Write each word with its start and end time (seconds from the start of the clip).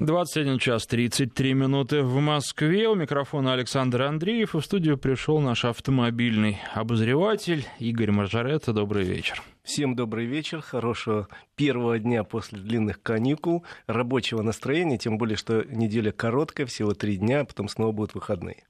21 0.00 0.58
час 0.58 0.86
33 0.86 1.52
минуты 1.52 2.00
в 2.02 2.20
Москве. 2.20 2.88
У 2.88 2.94
микрофона 2.94 3.52
Александр 3.52 4.00
Андреев. 4.00 4.54
И 4.54 4.58
в 4.58 4.64
студию 4.64 4.96
пришел 4.96 5.40
наш 5.40 5.66
автомобильный 5.66 6.58
обозреватель 6.72 7.66
Игорь 7.78 8.10
Маржаретто. 8.10 8.72
Добрый 8.72 9.04
вечер. 9.04 9.42
Всем 9.62 9.94
добрый 9.94 10.24
вечер, 10.24 10.62
хорошего 10.62 11.28
первого 11.54 11.98
дня 11.98 12.24
после 12.24 12.60
длинных 12.60 13.02
каникул, 13.02 13.66
рабочего 13.86 14.40
настроения, 14.40 14.96
тем 14.96 15.18
более, 15.18 15.36
что 15.36 15.64
неделя 15.64 16.12
короткая, 16.12 16.66
всего 16.66 16.94
три 16.94 17.18
дня, 17.18 17.40
а 17.40 17.44
потом 17.44 17.68
снова 17.68 17.92
будут 17.92 18.14
выходные. 18.14 18.64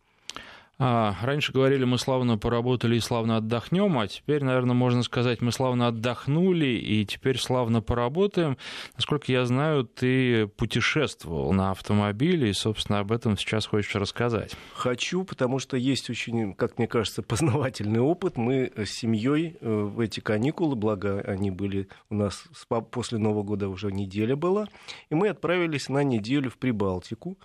А, 0.82 1.14
раньше 1.20 1.52
говорили, 1.52 1.84
мы 1.84 1.98
славно 1.98 2.38
поработали 2.38 2.96
и 2.96 3.00
славно 3.00 3.36
отдохнем, 3.36 3.98
а 3.98 4.08
теперь, 4.08 4.42
наверное, 4.42 4.74
можно 4.74 5.02
сказать, 5.02 5.42
мы 5.42 5.52
славно 5.52 5.88
отдохнули 5.88 6.68
и 6.68 7.04
теперь 7.04 7.36
славно 7.36 7.82
поработаем. 7.82 8.56
Насколько 8.96 9.30
я 9.30 9.44
знаю, 9.44 9.84
ты 9.84 10.46
путешествовал 10.46 11.52
на 11.52 11.72
автомобиле 11.72 12.48
и, 12.48 12.54
собственно, 12.54 13.00
об 13.00 13.12
этом 13.12 13.36
сейчас 13.36 13.66
хочешь 13.66 13.94
рассказать. 13.94 14.56
Хочу, 14.72 15.24
потому 15.24 15.58
что 15.58 15.76
есть 15.76 16.08
очень, 16.08 16.54
как 16.54 16.78
мне 16.78 16.88
кажется, 16.88 17.22
познавательный 17.22 18.00
опыт. 18.00 18.38
Мы 18.38 18.72
с 18.74 18.88
семьей 18.88 19.58
э, 19.60 19.70
в 19.70 20.00
эти 20.00 20.20
каникулы, 20.20 20.76
благо 20.76 21.20
они 21.20 21.50
были 21.50 21.88
у 22.08 22.14
нас 22.14 22.44
после 22.90 23.18
Нового 23.18 23.42
года 23.42 23.68
уже 23.68 23.92
неделя 23.92 24.34
была, 24.34 24.66
и 25.10 25.14
мы 25.14 25.28
отправились 25.28 25.90
на 25.90 26.02
неделю 26.04 26.48
в 26.48 26.56
Прибалтику. 26.56 27.36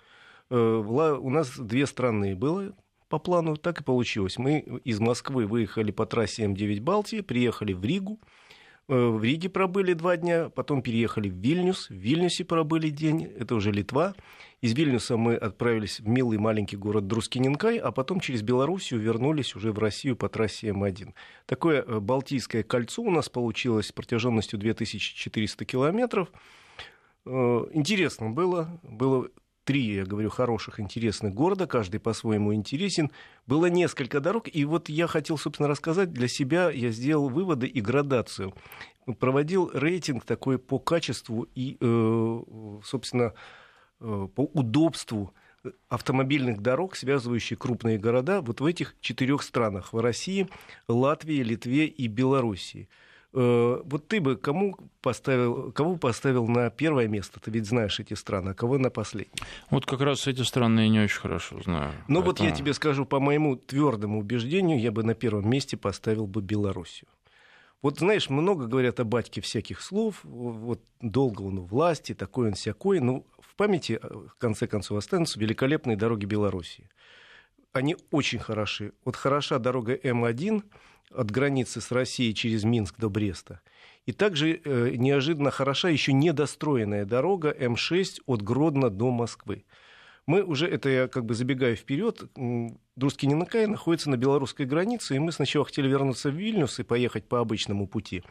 Э, 0.50 0.56
у 0.56 1.30
нас 1.30 1.58
две 1.58 1.86
страны 1.86 2.34
было, 2.34 2.74
по 3.10 3.20
плану, 3.20 3.56
так 3.56 3.82
и 3.82 3.84
получилось. 3.84 4.38
Мы 4.38 4.60
из 4.84 5.00
Москвы 5.00 5.46
выехали 5.46 5.92
по 5.92 6.06
трассе 6.06 6.46
М9 6.46 6.82
Балтии, 6.82 7.22
приехали 7.22 7.74
в 7.74 7.84
Ригу, 7.84 8.20
э, 8.88 8.96
в 8.96 9.24
Риге 9.24 9.50
пробыли 9.50 9.94
два 9.94 10.18
дня, 10.18 10.50
потом 10.50 10.82
переехали 10.82 11.30
в 11.30 11.36
Вильнюс, 11.36 11.90
в 11.90 11.94
Вильнюсе 11.94 12.46
пробыли 12.46 12.90
день, 12.90 13.24
это 13.24 13.56
уже 13.56 13.72
Литва. 13.72 14.16
Из 14.62 14.74
Вильнюса 14.74 15.18
мы 15.18 15.36
отправились 15.36 16.00
в 16.00 16.08
милый 16.08 16.40
маленький 16.40 16.78
город 16.78 17.08
Друскиненкай, 17.08 17.78
а 17.78 17.92
потом 17.92 18.20
через 18.20 18.42
Белоруссию 18.42 19.00
вернулись 19.00 19.56
уже 19.56 19.72
в 19.72 19.78
Россию 19.78 20.16
по 20.16 20.28
трассе 20.28 20.70
М1. 20.70 21.14
Такое 21.46 21.84
э, 21.84 22.00
Балтийское 22.00 22.64
кольцо 22.64 23.04
у 23.04 23.12
нас 23.12 23.30
получилось 23.30 23.92
протяженностью 23.92 24.58
2400 24.58 25.66
километров. 25.66 26.32
Э, 27.26 27.66
интересно 27.74 28.32
было, 28.32 28.80
было 28.84 29.30
три, 29.66 29.96
я 29.96 30.06
говорю, 30.06 30.30
хороших, 30.30 30.80
интересных 30.80 31.34
города, 31.34 31.68
каждый 31.68 32.00
по-своему 32.00 32.54
интересен. 32.54 33.12
Было 33.46 33.66
несколько 33.66 34.22
дорог, 34.22 34.48
и 34.52 34.64
вот 34.64 34.88
я 34.88 35.08
хотел, 35.08 35.38
собственно, 35.38 35.68
рассказать 35.68 36.14
для 36.14 36.28
себя, 36.28 36.70
я 36.70 36.92
сделал 36.92 37.30
выводы 37.30 37.68
и 37.68 37.82
градацию. 37.82 38.54
Проводил 39.20 39.70
рейтинг 39.74 40.24
такой 40.24 40.58
по 40.58 40.80
качеству 40.80 41.48
и, 41.56 41.78
э, 41.80 42.42
собственно, 42.84 43.34
э, 44.00 44.28
по 44.34 44.42
удобству 44.42 45.34
автомобильных 45.90 46.62
дорог, 46.62 46.96
связывающих 46.96 47.58
крупные 47.58 47.98
города 47.98 48.42
вот 48.42 48.62
в 48.62 48.66
этих 48.66 48.96
четырех 49.02 49.42
странах, 49.42 49.94
в 49.94 50.00
России, 50.00 50.48
Латвии, 50.88 51.44
Литве 51.44 51.88
и 51.88 52.08
Белоруссии. 52.08 52.88
Э, 53.38 53.82
вот 53.84 54.08
ты 54.08 54.22
бы 54.22 54.38
кому 54.38 54.78
поставил, 55.02 55.74
кого 55.74 55.98
поставил 55.98 56.48
на 56.48 56.70
первое 56.70 57.08
место? 57.10 57.40
Ты 57.42 57.52
ведь 57.52 57.66
знаешь 57.66 58.00
эти 58.00 58.14
страны, 58.14 58.52
а 58.52 58.54
кого 58.54 58.78
на 58.78 58.90
последнее? 58.90 59.46
Вот 59.70 59.86
как 59.86 60.00
раз 60.00 60.26
эти 60.26 60.42
страны 60.42 60.82
я 60.82 60.90
не 60.90 61.00
очень 61.02 61.20
хорошо 61.20 61.62
знаю. 61.62 61.92
Ну 62.08 62.22
поэтому... 62.22 62.26
вот 62.26 62.40
я 62.40 62.52
тебе 62.52 62.74
скажу, 62.74 63.06
по 63.06 63.20
моему 63.20 63.58
твердому 63.58 64.20
убеждению, 64.20 64.80
я 64.80 64.92
бы 64.92 65.04
на 65.04 65.16
первом 65.16 65.50
месте 65.50 65.76
поставил 65.76 66.28
бы 66.28 66.42
Белоруссию. 66.42 67.10
Вот 67.82 68.00
знаешь, 68.00 68.30
много 68.30 68.68
говорят 68.68 69.02
о 69.02 69.04
батьке 69.04 69.42
всяких 69.42 69.82
слов, 69.82 70.22
вот 70.24 70.82
долго 71.02 71.42
он 71.42 71.60
у 71.60 71.66
власти, 71.66 72.14
такой 72.14 72.48
он 72.48 72.54
всякой, 72.54 73.02
но 73.02 73.12
ну, 73.12 73.26
в 73.42 73.56
памяти, 73.56 74.00
э, 74.02 74.08
в 74.08 74.36
конце 74.38 74.66
концов, 74.66 74.98
останутся 74.98 75.40
великолепные 75.42 75.98
дороги 75.98 76.26
Белоруссии. 76.26 76.90
Они 77.76 77.98
очень 78.10 78.40
хороши. 78.40 78.94
Вот 79.04 79.18
хороша 79.18 79.60
дорога 79.60 79.96
М1, 79.96 80.64
от 81.12 81.30
границы 81.30 81.82
с 81.82 81.92
Россией 81.92 82.34
через 82.34 82.64
Минск 82.64 82.98
до 82.98 83.10
Бреста. 83.10 83.60
И 84.06 84.14
также 84.14 84.62
э, 84.64 84.92
неожиданно 84.96 85.52
хороша 85.52 85.90
еще 85.90 86.14
недостроенная 86.14 87.04
дорога 87.04 87.52
М6 87.52 88.22
от 88.28 88.42
Гродно 88.42 88.90
до 88.90 89.12
Москвы. 89.12 89.66
Мы 90.26 90.42
уже, 90.42 90.70
это 90.70 90.88
я 90.88 91.08
как 91.10 91.26
бы 91.26 91.34
забегаю 91.34 91.76
вперед, 91.76 92.24
Друскининакай 92.96 93.68
находится 93.68 94.10
на 94.10 94.16
белорусской 94.16 94.66
границе, 94.66 95.18
и 95.18 95.20
мы 95.20 95.34
сначала 95.34 95.66
хотели 95.66 95.90
вернуться 95.90 96.30
в 96.30 96.34
Вильнюс 96.34 96.80
и 96.80 96.84
поехать 96.84 97.26
по 97.26 97.42
обычному 97.42 97.88
пути. 97.88 98.24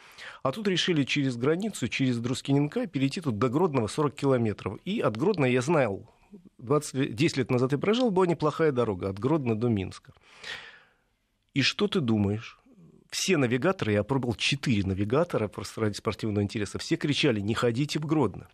А 0.42 0.52
тут 0.52 0.66
решили 0.68 1.02
через 1.02 1.36
границу, 1.36 1.86
через 1.88 2.18
Друскининкай, 2.18 2.86
перейти 2.86 3.20
тут 3.20 3.38
до 3.38 3.50
Гродного 3.50 3.88
40 3.88 4.14
километров. 4.14 4.78
И 4.86 5.00
от 5.00 5.18
Гродно 5.18 5.44
я 5.44 5.60
знал, 5.60 6.13
20, 6.58 7.14
10 7.14 7.36
лет 7.36 7.50
назад 7.50 7.72
я 7.72 7.78
прожил, 7.78 8.10
была 8.10 8.26
неплохая 8.26 8.72
дорога 8.72 9.08
от 9.08 9.18
Гродно 9.18 9.54
до 9.54 9.68
Минска. 9.68 10.12
И 11.54 11.62
что 11.62 11.88
ты 11.88 12.00
думаешь? 12.00 12.58
все 13.14 13.36
навигаторы, 13.36 13.92
я 13.92 14.02
пробовал 14.02 14.34
четыре 14.34 14.82
навигатора 14.82 15.46
просто 15.46 15.82
ради 15.82 15.94
спортивного 15.94 16.42
интереса, 16.42 16.78
все 16.78 16.96
кричали, 16.96 17.40
не 17.40 17.54
ходите 17.54 18.00
в 18.00 18.06
Гродно. 18.06 18.48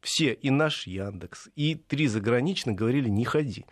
Все, 0.00 0.32
и 0.32 0.50
наш 0.50 0.88
Яндекс, 0.88 1.48
и 1.54 1.76
три 1.76 2.08
заграничных 2.08 2.74
говорили, 2.74 3.08
не 3.08 3.24
ходи. 3.24 3.64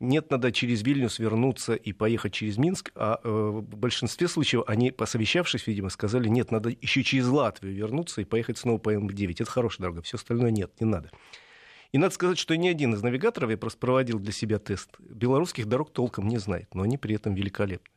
Нет, 0.00 0.30
надо 0.30 0.50
через 0.50 0.82
Вильнюс 0.82 1.20
вернуться 1.20 1.74
и 1.74 1.92
поехать 1.92 2.34
через 2.34 2.58
Минск. 2.58 2.90
А 2.96 3.20
э, 3.22 3.28
в 3.30 3.76
большинстве 3.76 4.28
случаев 4.28 4.64
они, 4.66 4.90
посовещавшись, 4.90 5.66
видимо, 5.68 5.88
сказали, 5.88 6.28
нет, 6.28 6.50
надо 6.50 6.68
еще 6.68 7.02
через 7.02 7.28
Латвию 7.28 7.74
вернуться 7.74 8.20
и 8.20 8.24
поехать 8.24 8.58
снова 8.58 8.78
по 8.78 8.92
М9. 8.92 9.36
Это 9.38 9.50
хорошая 9.50 9.82
дорога, 9.82 10.02
все 10.02 10.16
остальное 10.16 10.50
нет, 10.50 10.72
не 10.80 10.86
надо. 10.86 11.12
И 11.92 11.98
надо 11.98 12.14
сказать, 12.14 12.38
что 12.38 12.56
ни 12.56 12.68
один 12.68 12.94
из 12.94 13.02
навигаторов, 13.02 13.50
я 13.50 13.56
просто 13.56 13.78
проводил 13.78 14.18
для 14.18 14.32
себя 14.32 14.58
тест, 14.58 14.90
белорусских 14.98 15.66
дорог 15.66 15.90
толком 15.90 16.28
не 16.28 16.38
знает, 16.38 16.74
но 16.74 16.82
они 16.82 16.98
при 16.98 17.14
этом 17.14 17.34
великолепны. 17.34 17.90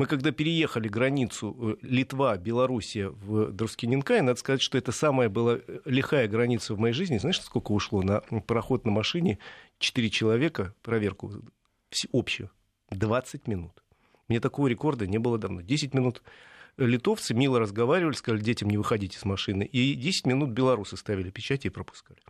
Мы 0.00 0.06
когда 0.06 0.30
переехали 0.30 0.88
границу 0.88 1.54
э, 1.60 1.76
Литва, 1.82 2.38
Белоруссия 2.38 3.10
в 3.10 3.52
Друскиненкай, 3.52 4.22
надо 4.22 4.40
сказать, 4.40 4.62
что 4.62 4.78
это 4.78 4.92
самая 4.92 5.28
была 5.28 5.58
э, 5.58 5.80
лихая 5.84 6.26
граница 6.26 6.74
в 6.74 6.78
моей 6.78 6.94
жизни. 6.94 7.18
Знаешь, 7.18 7.38
сколько 7.38 7.72
ушло 7.72 8.00
на 8.00 8.20
пароход 8.46 8.86
на 8.86 8.92
машине? 8.92 9.38
Четыре 9.78 10.08
человека, 10.08 10.74
проверку 10.80 11.30
общую. 12.14 12.50
20 12.92 13.46
минут. 13.46 13.82
Мне 14.28 14.40
такого 14.40 14.68
рекорда 14.68 15.06
не 15.06 15.18
было 15.18 15.36
давно. 15.36 15.60
10 15.60 15.92
минут 15.92 16.22
литовцы 16.78 17.34
мило 17.34 17.60
разговаривали, 17.60 18.14
сказали, 18.14 18.40
детям 18.40 18.70
не 18.70 18.78
выходите 18.78 19.18
из 19.18 19.24
машины. 19.26 19.64
И 19.64 19.94
10 19.94 20.26
минут 20.26 20.48
белорусы 20.48 20.96
ставили 20.96 21.28
печати 21.28 21.66
и 21.66 21.70
пропускали. 21.70 22.20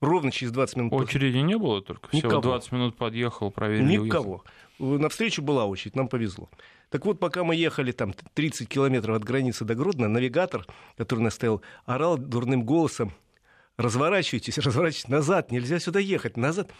Ровно 0.00 0.30
через 0.30 0.52
20 0.52 0.76
минут... 0.76 0.92
Очереди 0.94 1.38
не 1.38 1.58
было 1.58 1.82
только? 1.82 2.08
Никого. 2.12 2.40
Всего 2.40 2.40
20 2.40 2.72
минут 2.72 2.96
подъехал, 2.96 3.50
проверил. 3.50 3.86
Никого. 3.86 4.44
На 4.78 5.10
встречу 5.10 5.42
была 5.42 5.66
очередь, 5.66 5.94
нам 5.94 6.08
повезло. 6.08 6.48
Так 6.88 7.04
вот, 7.04 7.20
пока 7.20 7.44
мы 7.44 7.54
ехали 7.54 7.92
там 7.92 8.14
30 8.34 8.68
километров 8.68 9.16
от 9.16 9.24
границы 9.24 9.64
до 9.64 9.74
Гродно, 9.74 10.08
навигатор, 10.08 10.66
который 10.96 11.20
нас 11.20 11.34
стоял, 11.34 11.60
орал 11.84 12.16
дурным 12.16 12.64
голосом, 12.64 13.12
разворачивайтесь, 13.76 14.56
разворачивайтесь 14.58 15.08
назад, 15.08 15.52
нельзя 15.52 15.78
сюда 15.78 16.00
ехать, 16.00 16.36
назад. 16.38 16.72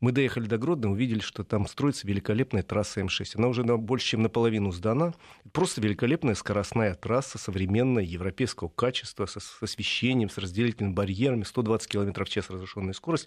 Мы 0.00 0.12
доехали 0.12 0.46
до 0.46 0.58
Гродно, 0.58 0.92
увидели, 0.92 1.18
что 1.18 1.42
там 1.42 1.66
строится 1.66 2.06
великолепная 2.06 2.62
трасса 2.62 3.00
М6. 3.00 3.32
Она 3.34 3.48
уже 3.48 3.64
больше, 3.64 4.06
чем 4.06 4.22
наполовину 4.22 4.70
сдана. 4.70 5.12
Просто 5.52 5.80
великолепная 5.80 6.36
скоростная 6.36 6.94
трасса, 6.94 7.36
современная, 7.36 8.04
европейского 8.04 8.68
качества, 8.68 9.26
с, 9.26 9.40
с 9.40 9.62
освещением, 9.62 10.30
с 10.30 10.38
разделительными 10.38 10.92
барьерами, 10.92 11.42
120 11.42 11.88
км 11.90 12.24
в 12.24 12.28
час 12.28 12.48
разрешенная 12.48 12.92
скорость. 12.92 13.26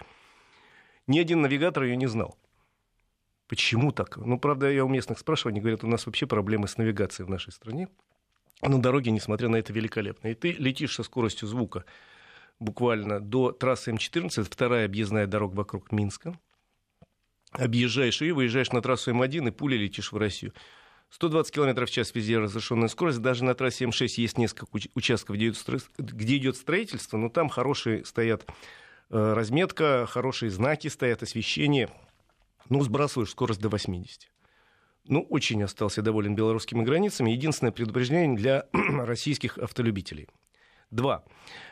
Ни 1.08 1.20
один 1.20 1.42
навигатор 1.42 1.84
ее 1.84 1.98
не 1.98 2.08
знал. 2.08 2.38
Почему 3.50 3.92
так? 3.92 4.16
Ну, 4.16 4.40
правда, 4.40 4.72
я 4.72 4.86
у 4.86 4.88
местных 4.88 5.20
спрашиваю, 5.20 5.52
они 5.52 5.60
говорят, 5.60 5.84
у 5.84 5.88
нас 5.88 6.06
вообще 6.06 6.26
проблемы 6.26 6.70
с 6.70 6.78
навигацией 6.78 7.28
в 7.28 7.30
нашей 7.30 7.52
стране. 7.52 7.90
Но 8.62 8.78
дороги, 8.78 9.10
несмотря 9.10 9.50
на 9.50 9.58
это, 9.58 9.74
великолепны. 9.74 10.32
И 10.32 10.36
ты 10.36 10.54
летишь 10.54 10.96
со 10.96 11.04
скоростью 11.04 11.50
звука 11.50 11.84
буквально 12.62 13.20
до 13.20 13.52
трассы 13.52 13.92
М14, 13.92 14.44
вторая 14.44 14.86
объездная 14.86 15.28
дорога 15.28 15.56
вокруг 15.56 15.92
Минска. 15.92 16.40
Объезжаешь 17.52 18.22
ее, 18.22 18.34
выезжаешь 18.34 18.72
на 18.72 18.82
трассу 18.82 19.12
М1 19.12 19.48
и 19.48 19.52
пулей 19.52 19.78
летишь 19.78 20.12
в 20.12 20.18
Россию. 20.18 20.54
120 21.10 21.54
км 21.54 21.86
в 21.86 21.92
час 21.92 22.16
везде 22.16 22.40
разрешенная 22.40 22.88
скорость. 22.88 23.20
Даже 23.20 23.44
на 23.44 23.54
трассе 23.54 23.86
М6 23.86 24.08
есть 24.18 24.38
несколько 24.38 24.68
участков, 24.96 25.36
где 25.36 25.50
идет, 25.50 25.84
где 25.98 26.38
идет 26.38 26.56
строительство, 26.56 27.18
но 27.18 27.30
там 27.30 27.50
хорошие 27.50 28.06
стоят 28.06 28.46
э, 29.10 29.34
разметка, 29.34 30.06
хорошие 30.10 30.50
знаки 30.50 30.88
стоят, 30.88 31.24
освещение– 31.24 31.90
ну, 32.72 32.82
сбрасываешь 32.84 33.32
скорость 33.32 33.60
до 33.60 33.68
80. 33.68 34.30
Ну, 35.06 35.28
очень 35.30 35.62
остался 35.62 36.02
доволен 36.02 36.36
белорусскими 36.36 36.84
границами. 36.84 37.32
Единственное 37.32 37.74
предупреждение 37.74 38.38
для 38.38 38.66
российских 38.74 39.58
автолюбителей. 39.58 40.30
Два. 40.92 41.24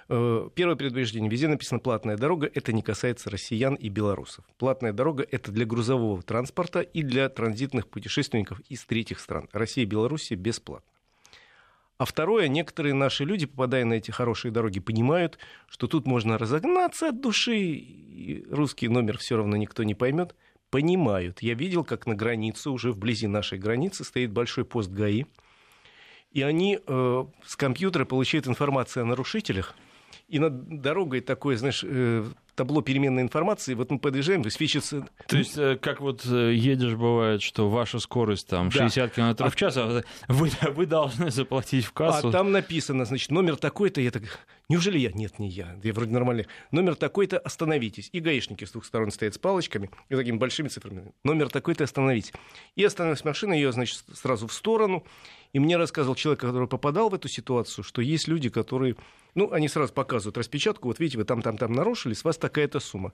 Э, 0.08 0.50
первое 0.56 0.76
предупреждение. 0.76 1.30
Везде 1.30 1.50
написано 1.50 1.80
«платная 1.80 2.18
дорога». 2.18 2.50
Это 2.54 2.72
не 2.72 2.82
касается 2.82 3.30
россиян 3.30 3.76
и 3.76 3.90
белорусов. 3.90 4.46
Платная 4.58 4.94
дорога– 4.94 5.28
это 5.32 5.52
для 5.52 5.66
грузового 5.66 6.22
транспорта 6.24 6.80
и 6.80 7.04
для 7.04 7.28
транзитных 7.28 7.88
путешественников 7.88 8.62
из 8.70 8.86
третьих 8.86 9.20
стран. 9.20 9.50
Россия 9.52 9.84
и 9.84 9.88
Белоруссия 9.88 10.36
бесплатно. 10.36 10.90
А 11.98 12.06
второе, 12.06 12.48
некоторые 12.48 12.94
наши 12.94 13.26
люди, 13.26 13.46
попадая 13.46 13.84
на 13.84 13.96
эти 13.96 14.10
хорошие 14.10 14.54
дороги, 14.54 14.80
понимают, 14.80 15.38
что 15.68 15.88
тут 15.88 16.08
можно 16.08 16.38
разогнаться 16.38 17.10
от 17.10 17.20
души, 17.20 17.58
и 17.58 18.46
русский 18.50 18.88
номер 18.88 19.18
все 19.18 19.36
равно 19.36 19.58
никто 19.58 19.84
не 19.84 19.96
поймет. 19.96 20.34
Понимают. 20.70 21.42
Я 21.42 21.56
видел, 21.56 21.84
как 21.84 22.08
на 22.08 22.16
границе, 22.16 22.70
уже 22.70 22.94
вблизи 22.94 23.28
нашей 23.28 23.60
границы, 23.60 24.06
стоит 24.06 24.32
большой 24.32 24.64
пост 24.64 24.90
ГАИ, 24.90 25.26
и 26.32 26.42
они 26.42 26.80
э, 26.86 27.26
с 27.46 27.56
компьютера 27.56 28.06
получают 28.06 28.48
информацию 28.48 29.04
о 29.04 29.06
нарушителях, 29.06 29.76
и 30.30 30.38
над 30.38 30.82
дорогой 30.82 31.22
такое, 31.22 31.58
знаешь, 31.58 31.84
э, 31.84 32.24
табло 32.54 32.82
переменной 32.84 33.24
информации, 33.24 33.74
вот 33.74 33.90
мы 33.90 33.98
подъезжаем, 33.98 34.44
высвечивается... 34.44 35.08
То 35.28 35.38
есть, 35.38 35.58
э, 35.58 35.76
как 35.82 36.02
вот 36.02 36.24
э, 36.26 36.54
едешь, 36.54 36.94
бывает, 36.94 37.42
что 37.42 37.68
ваша 37.68 38.00
скорость 38.00 38.48
там 38.48 38.70
60 38.70 39.08
да. 39.08 39.16
км 39.16 39.50
в 39.50 39.56
час, 39.56 39.78
а 39.78 40.04
вы, 40.28 40.52
вы 40.76 40.86
должны 40.86 41.32
заплатить 41.32 41.86
в 41.86 41.94
кассу. 41.94 42.30
А 42.30 42.32
там 42.32 42.52
написано, 42.52 43.06
значит, 43.06 43.32
номер 43.32 43.56
такой-то, 43.56 44.02
я 44.02 44.12
так, 44.12 44.24
неужели 44.68 45.00
я? 45.00 45.12
Нет, 45.14 45.40
не 45.40 45.50
я, 45.50 45.76
я 45.82 45.94
вроде 45.94 46.12
нормальный. 46.12 46.46
Номер 46.70 46.96
такой-то, 46.96 47.40
остановитесь. 47.40 48.10
И 48.12 48.20
гаишники 48.20 48.66
с 48.66 48.72
двух 48.72 48.86
сторон 48.86 49.10
стоят 49.10 49.34
с 49.34 49.40
палочками 49.40 49.90
и 50.10 50.16
такими 50.16 50.38
большими 50.38 50.68
цифрами. 50.68 51.12
Номер 51.24 51.50
такой-то, 51.50 51.86
остановитесь. 51.86 52.34
И 52.76 52.84
остановилась 52.84 53.26
машина, 53.26 53.54
ее, 53.54 53.72
значит, 53.72 54.04
сразу 54.14 54.46
в 54.46 54.54
сторону. 54.54 55.04
И 55.54 55.60
мне 55.60 55.78
рассказывал 55.78 56.16
человек, 56.16 56.42
который 56.42 56.68
попадал 56.68 57.10
в 57.10 57.16
эту 57.16 57.28
ситуацию, 57.28 57.84
что 57.84 58.02
есть 58.02 58.28
люди, 58.28 58.50
которые, 58.50 58.96
ну, 59.34 59.52
они 59.52 59.68
сразу 59.68 59.94
показывают 59.94 60.38
распечатку, 60.38 60.88
вот 60.88 61.00
видите, 61.00 61.18
вы 61.18 61.24
там, 61.24 61.42
там, 61.42 61.58
там 61.58 61.74
нарушили, 61.74 62.14
с 62.14 62.24
вас 62.24 62.38
такая-то 62.38 62.80
сумма. 62.80 63.14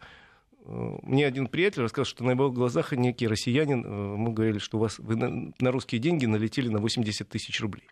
Э, 0.66 0.98
мне 1.04 1.26
один 1.26 1.48
приятель 1.48 1.84
рассказал, 1.84 2.06
что 2.06 2.24
на 2.24 2.32
его 2.32 2.52
глазах 2.52 2.92
некий 2.92 3.28
россиянин, 3.28 3.86
э, 3.86 3.90
мы 3.90 4.34
говорили, 4.34 4.58
что 4.58 4.78
у 4.78 4.82
вас, 4.82 5.00
вы 5.00 5.16
на, 5.16 5.72
русские 5.72 6.00
деньги 6.00 6.26
налетели 6.26 6.68
на 6.68 6.80
80 6.80 7.30
тысяч 7.30 7.62
рублей. 7.62 7.88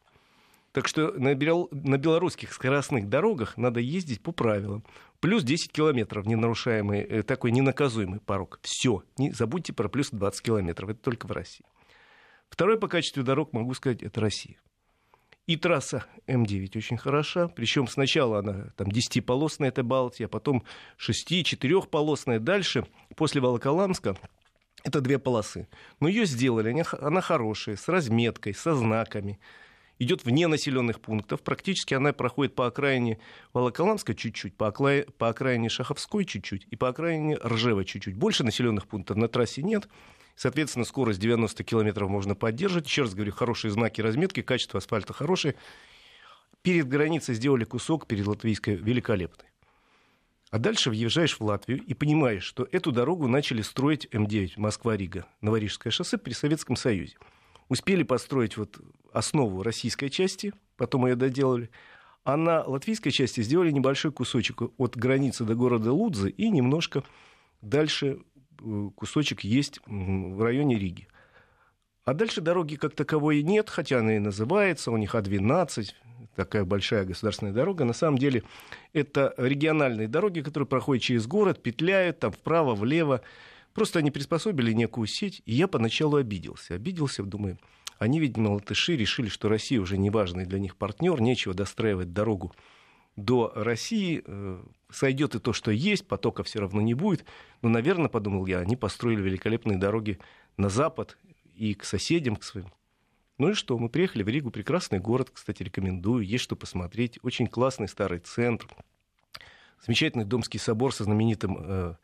Так 0.73 0.87
что 0.87 1.13
на, 1.13 1.35
на 1.35 1.97
белорусских 1.97 2.51
скоростных 2.51 3.07
дорогах 3.07 3.57
надо 3.57 3.79
ездить 3.79 4.21
по 4.21 4.31
правилам. 4.31 4.83
Плюс 5.19 5.43
10 5.43 5.71
километров 5.71 6.25
ненарушаемый, 6.25 6.99
э, 6.99 7.23
такой 7.23 7.51
ненаказуемый 7.51 8.19
порог. 8.19 8.59
Все, 8.61 9.03
не 9.17 9.31
забудьте 9.31 9.71
про 9.71 9.87
плюс 9.87 10.09
20 10.09 10.41
километров. 10.41 10.89
Это 10.89 10.99
только 10.99 11.27
в 11.27 11.31
России. 11.31 11.63
Второй 12.53 12.77
по 12.77 12.87
качеству 12.87 13.23
дорог, 13.23 13.51
могу 13.51 13.73
сказать, 13.73 14.03
это 14.03 14.21
Россия. 14.21 14.57
И 15.47 15.57
трасса 15.57 16.05
М9 16.27 16.77
очень 16.77 16.97
хороша. 16.97 17.47
Причем 17.47 17.87
сначала 17.87 18.39
она 18.39 18.67
там 18.77 18.89
10-полосная, 18.89 19.69
это 19.69 19.81
Балтия, 19.81 20.27
а 20.27 20.29
потом 20.29 20.63
6-4-полосная. 20.99 22.37
Дальше, 22.37 22.85
после 23.15 23.41
Волоколамска, 23.41 24.15
это 24.83 25.01
две 25.01 25.17
полосы. 25.17 25.67
Но 25.99 26.07
ее 26.07 26.27
сделали, 26.27 26.71
она, 26.71 26.83
она 27.01 27.21
хорошая, 27.21 27.75
с 27.75 27.87
разметкой, 27.87 28.53
со 28.53 28.75
знаками. 28.75 29.39
Идет 30.03 30.25
вне 30.25 30.47
населенных 30.47 30.99
пунктов. 30.99 31.41
Практически 31.43 31.93
она 31.93 32.11
проходит 32.11 32.55
по 32.55 32.67
окраине 32.67 33.19
Волоколамска 33.53 34.13
чуть-чуть, 34.13 34.53
по, 34.53 34.67
окраине, 34.67 35.05
по 35.17 35.29
окраине 35.29 35.69
Шаховской 35.69 36.25
чуть-чуть 36.25 36.67
и 36.69 36.75
по 36.75 36.89
окраине 36.89 37.37
Ржева 37.37 37.85
чуть-чуть. 37.85 38.17
Больше 38.17 38.43
населенных 38.43 38.85
пунктов 38.85 39.15
на 39.15 39.29
трассе 39.29 39.63
нет. 39.63 39.87
Соответственно, 40.35 40.83
скорость 40.83 41.21
90 41.21 41.63
км 41.63 42.05
можно 42.07 42.35
поддерживать. 42.35 42.85
Еще 42.85 43.03
раз 43.03 43.13
говорю, 43.13 43.31
хорошие 43.31 43.71
знаки 43.71 44.01
разметки, 44.01 44.41
качество 44.41 44.79
асфальта 44.79 45.13
хорошее. 45.13 45.55
Перед 46.63 46.89
границей 46.89 47.35
сделали 47.35 47.63
кусок, 47.63 48.05
перед 48.05 48.27
латвийской 48.27 48.75
великолепный. 48.75 49.47
А 50.51 50.59
дальше 50.59 50.89
въезжаешь 50.89 51.39
в 51.39 51.41
Латвию 51.45 51.81
и 51.81 51.93
понимаешь, 51.93 52.43
что 52.43 52.67
эту 52.73 52.91
дорогу 52.91 53.29
начали 53.29 53.61
строить 53.61 54.09
М9 54.11 54.55
Москва-Рига, 54.57 55.27
Новорижское 55.39 55.91
шоссе 55.91 56.17
при 56.17 56.33
Советском 56.33 56.75
Союзе. 56.75 57.15
Успели 57.73 58.03
построить 58.03 58.57
вот 58.57 58.77
основу 59.11 59.63
российской 59.63 60.09
части, 60.09 60.53
потом 60.77 61.07
ее 61.07 61.15
доделали. 61.15 61.69
А 62.23 62.37
на 62.37 62.63
латвийской 62.63 63.11
части 63.11 63.41
сделали 63.41 63.71
небольшой 63.71 64.11
кусочек 64.11 64.61
от 64.77 64.95
границы 64.95 65.43
до 65.43 65.55
города 65.55 65.91
Лудзы 65.91 66.29
и 66.29 66.49
немножко 66.49 67.03
дальше 67.61 68.19
Э, 68.63 68.89
кусочек 68.95 69.41
есть 69.41 69.79
в 69.85 70.41
районе 70.41 70.77
Риги. 70.77 71.07
А 72.05 72.13
дальше 72.13 72.41
дороги 72.41 72.75
как 72.75 72.95
таковой 72.95 73.41
нет, 73.43 73.69
хотя 73.69 73.99
она 73.99 74.15
и 74.15 74.19
называется, 74.19 74.91
у 74.91 74.97
них 74.97 75.15
А12, 75.15 75.93
такая 76.35 76.65
большая 76.65 77.05
государственная 77.05 77.53
дорога. 77.53 77.85
На 77.85 77.93
самом 77.93 78.17
деле 78.17 78.43
это 78.91 79.33
региональные 79.37 80.07
дороги, 80.07 80.41
которые 80.41 80.67
проходят 80.67 81.03
через 81.03 81.27
город, 81.27 81.61
петляют 81.61 82.19
там 82.19 82.31
вправо, 82.31 82.75
влево. 82.75 83.21
Просто 83.73 83.99
они 83.99 84.11
приспособили 84.11 84.71
некую 84.71 85.07
сеть, 85.07 85.41
и 85.45 85.53
я 85.53 85.67
поначалу 85.67 86.17
обиделся. 86.17 86.75
Обиделся, 86.75 87.23
думаю, 87.23 87.57
они, 87.97 88.19
видимо, 88.19 88.49
латыши 88.49 88.95
решили, 88.95 89.29
что 89.29 89.49
Россия 89.49 89.79
уже 89.79 89.97
не 89.97 90.09
важный 90.09 90.45
для 90.45 90.59
них 90.59 90.75
партнер, 90.75 91.19
нечего 91.21 91.53
достраивать 91.53 92.13
дорогу 92.13 92.53
до 93.15 93.51
России 93.55 94.23
э, 94.25 94.63
сойдет 94.89 95.35
и 95.35 95.39
то, 95.39 95.53
что 95.53 95.71
есть, 95.71 96.07
потока 96.07 96.43
все 96.43 96.59
равно 96.59 96.81
не 96.81 96.93
будет. 96.93 97.25
Но, 97.61 97.69
наверное, 97.69 98.09
подумал 98.09 98.45
я, 98.45 98.59
они 98.59 98.75
построили 98.75 99.21
великолепные 99.21 99.77
дороги 99.77 100.19
на 100.57 100.69
запад 100.69 101.17
и 101.55 101.73
к 101.75 101.83
соседям, 101.83 102.35
к 102.35 102.43
своим. 102.43 102.71
Ну 103.37 103.49
и 103.49 103.53
что, 103.53 103.77
мы 103.77 103.89
приехали 103.89 104.23
в 104.23 104.29
Ригу, 104.29 104.51
прекрасный 104.51 104.99
город, 104.99 105.31
кстати, 105.31 105.63
рекомендую, 105.63 106.25
есть 106.25 106.43
что 106.43 106.55
посмотреть. 106.55 107.19
Очень 107.23 107.47
классный 107.47 107.87
старый 107.87 108.19
центр, 108.19 108.67
замечательный 109.83 110.25
Домский 110.25 110.59
собор 110.59 110.93
со 110.93 111.03
знаменитым 111.03 111.57
э, 111.59 111.95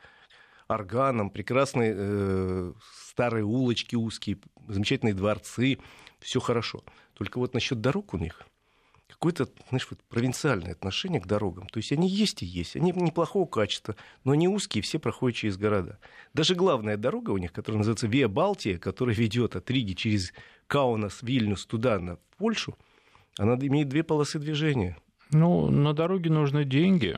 органом, 0.76 1.30
прекрасные 1.30 1.94
э, 1.96 2.74
старые 3.06 3.44
улочки 3.44 3.96
узкие, 3.96 4.38
замечательные 4.68 5.14
дворцы, 5.14 5.78
все 6.20 6.40
хорошо. 6.40 6.84
Только 7.14 7.40
вот 7.40 7.54
насчет 7.54 7.82
дорог 7.82 8.14
у 8.14 8.18
них– 8.18 8.44
какое-то, 9.20 9.50
знаешь, 9.68 9.88
вот 9.90 10.00
провинциальное 10.08 10.72
отношение 10.72 11.20
к 11.20 11.28
дорогам. 11.28 11.68
То 11.68 11.78
есть 11.78 11.92
они 11.92 12.08
есть 12.08 12.42
и 12.42 12.46
есть, 12.46 12.78
они 12.78 12.94
неплохого 12.94 13.46
качества, 13.46 13.98
но 14.24 14.32
они 14.32 14.48
узкие, 14.48 14.82
все 14.82 14.98
проходят 14.98 15.38
через 15.38 15.58
города. 15.58 16.00
Даже 16.34 16.56
главная 16.56 16.96
дорога 16.96 17.32
у 17.32 17.38
них, 17.38 17.52
которая 17.52 17.80
называется 17.80 18.08
Виа 18.08 18.30
Балтия, 18.30 18.78
которая 18.78 19.14
ведет 19.14 19.58
от 19.58 19.70
Риги 19.70 19.94
через 19.94 20.32
Каунас, 20.68 21.22
Вильнюс 21.22 21.66
туда, 21.66 22.00
на 22.00 22.16
Польшу, 22.38 22.78
она 23.38 23.56
имеет 23.56 23.90
две 23.90 24.04
полосы 24.04 24.40
движения. 24.40 24.98
Ну, 25.32 25.70
на 25.70 25.94
дороге 25.94 26.30
нужны 26.30 26.66
деньги. 26.66 27.18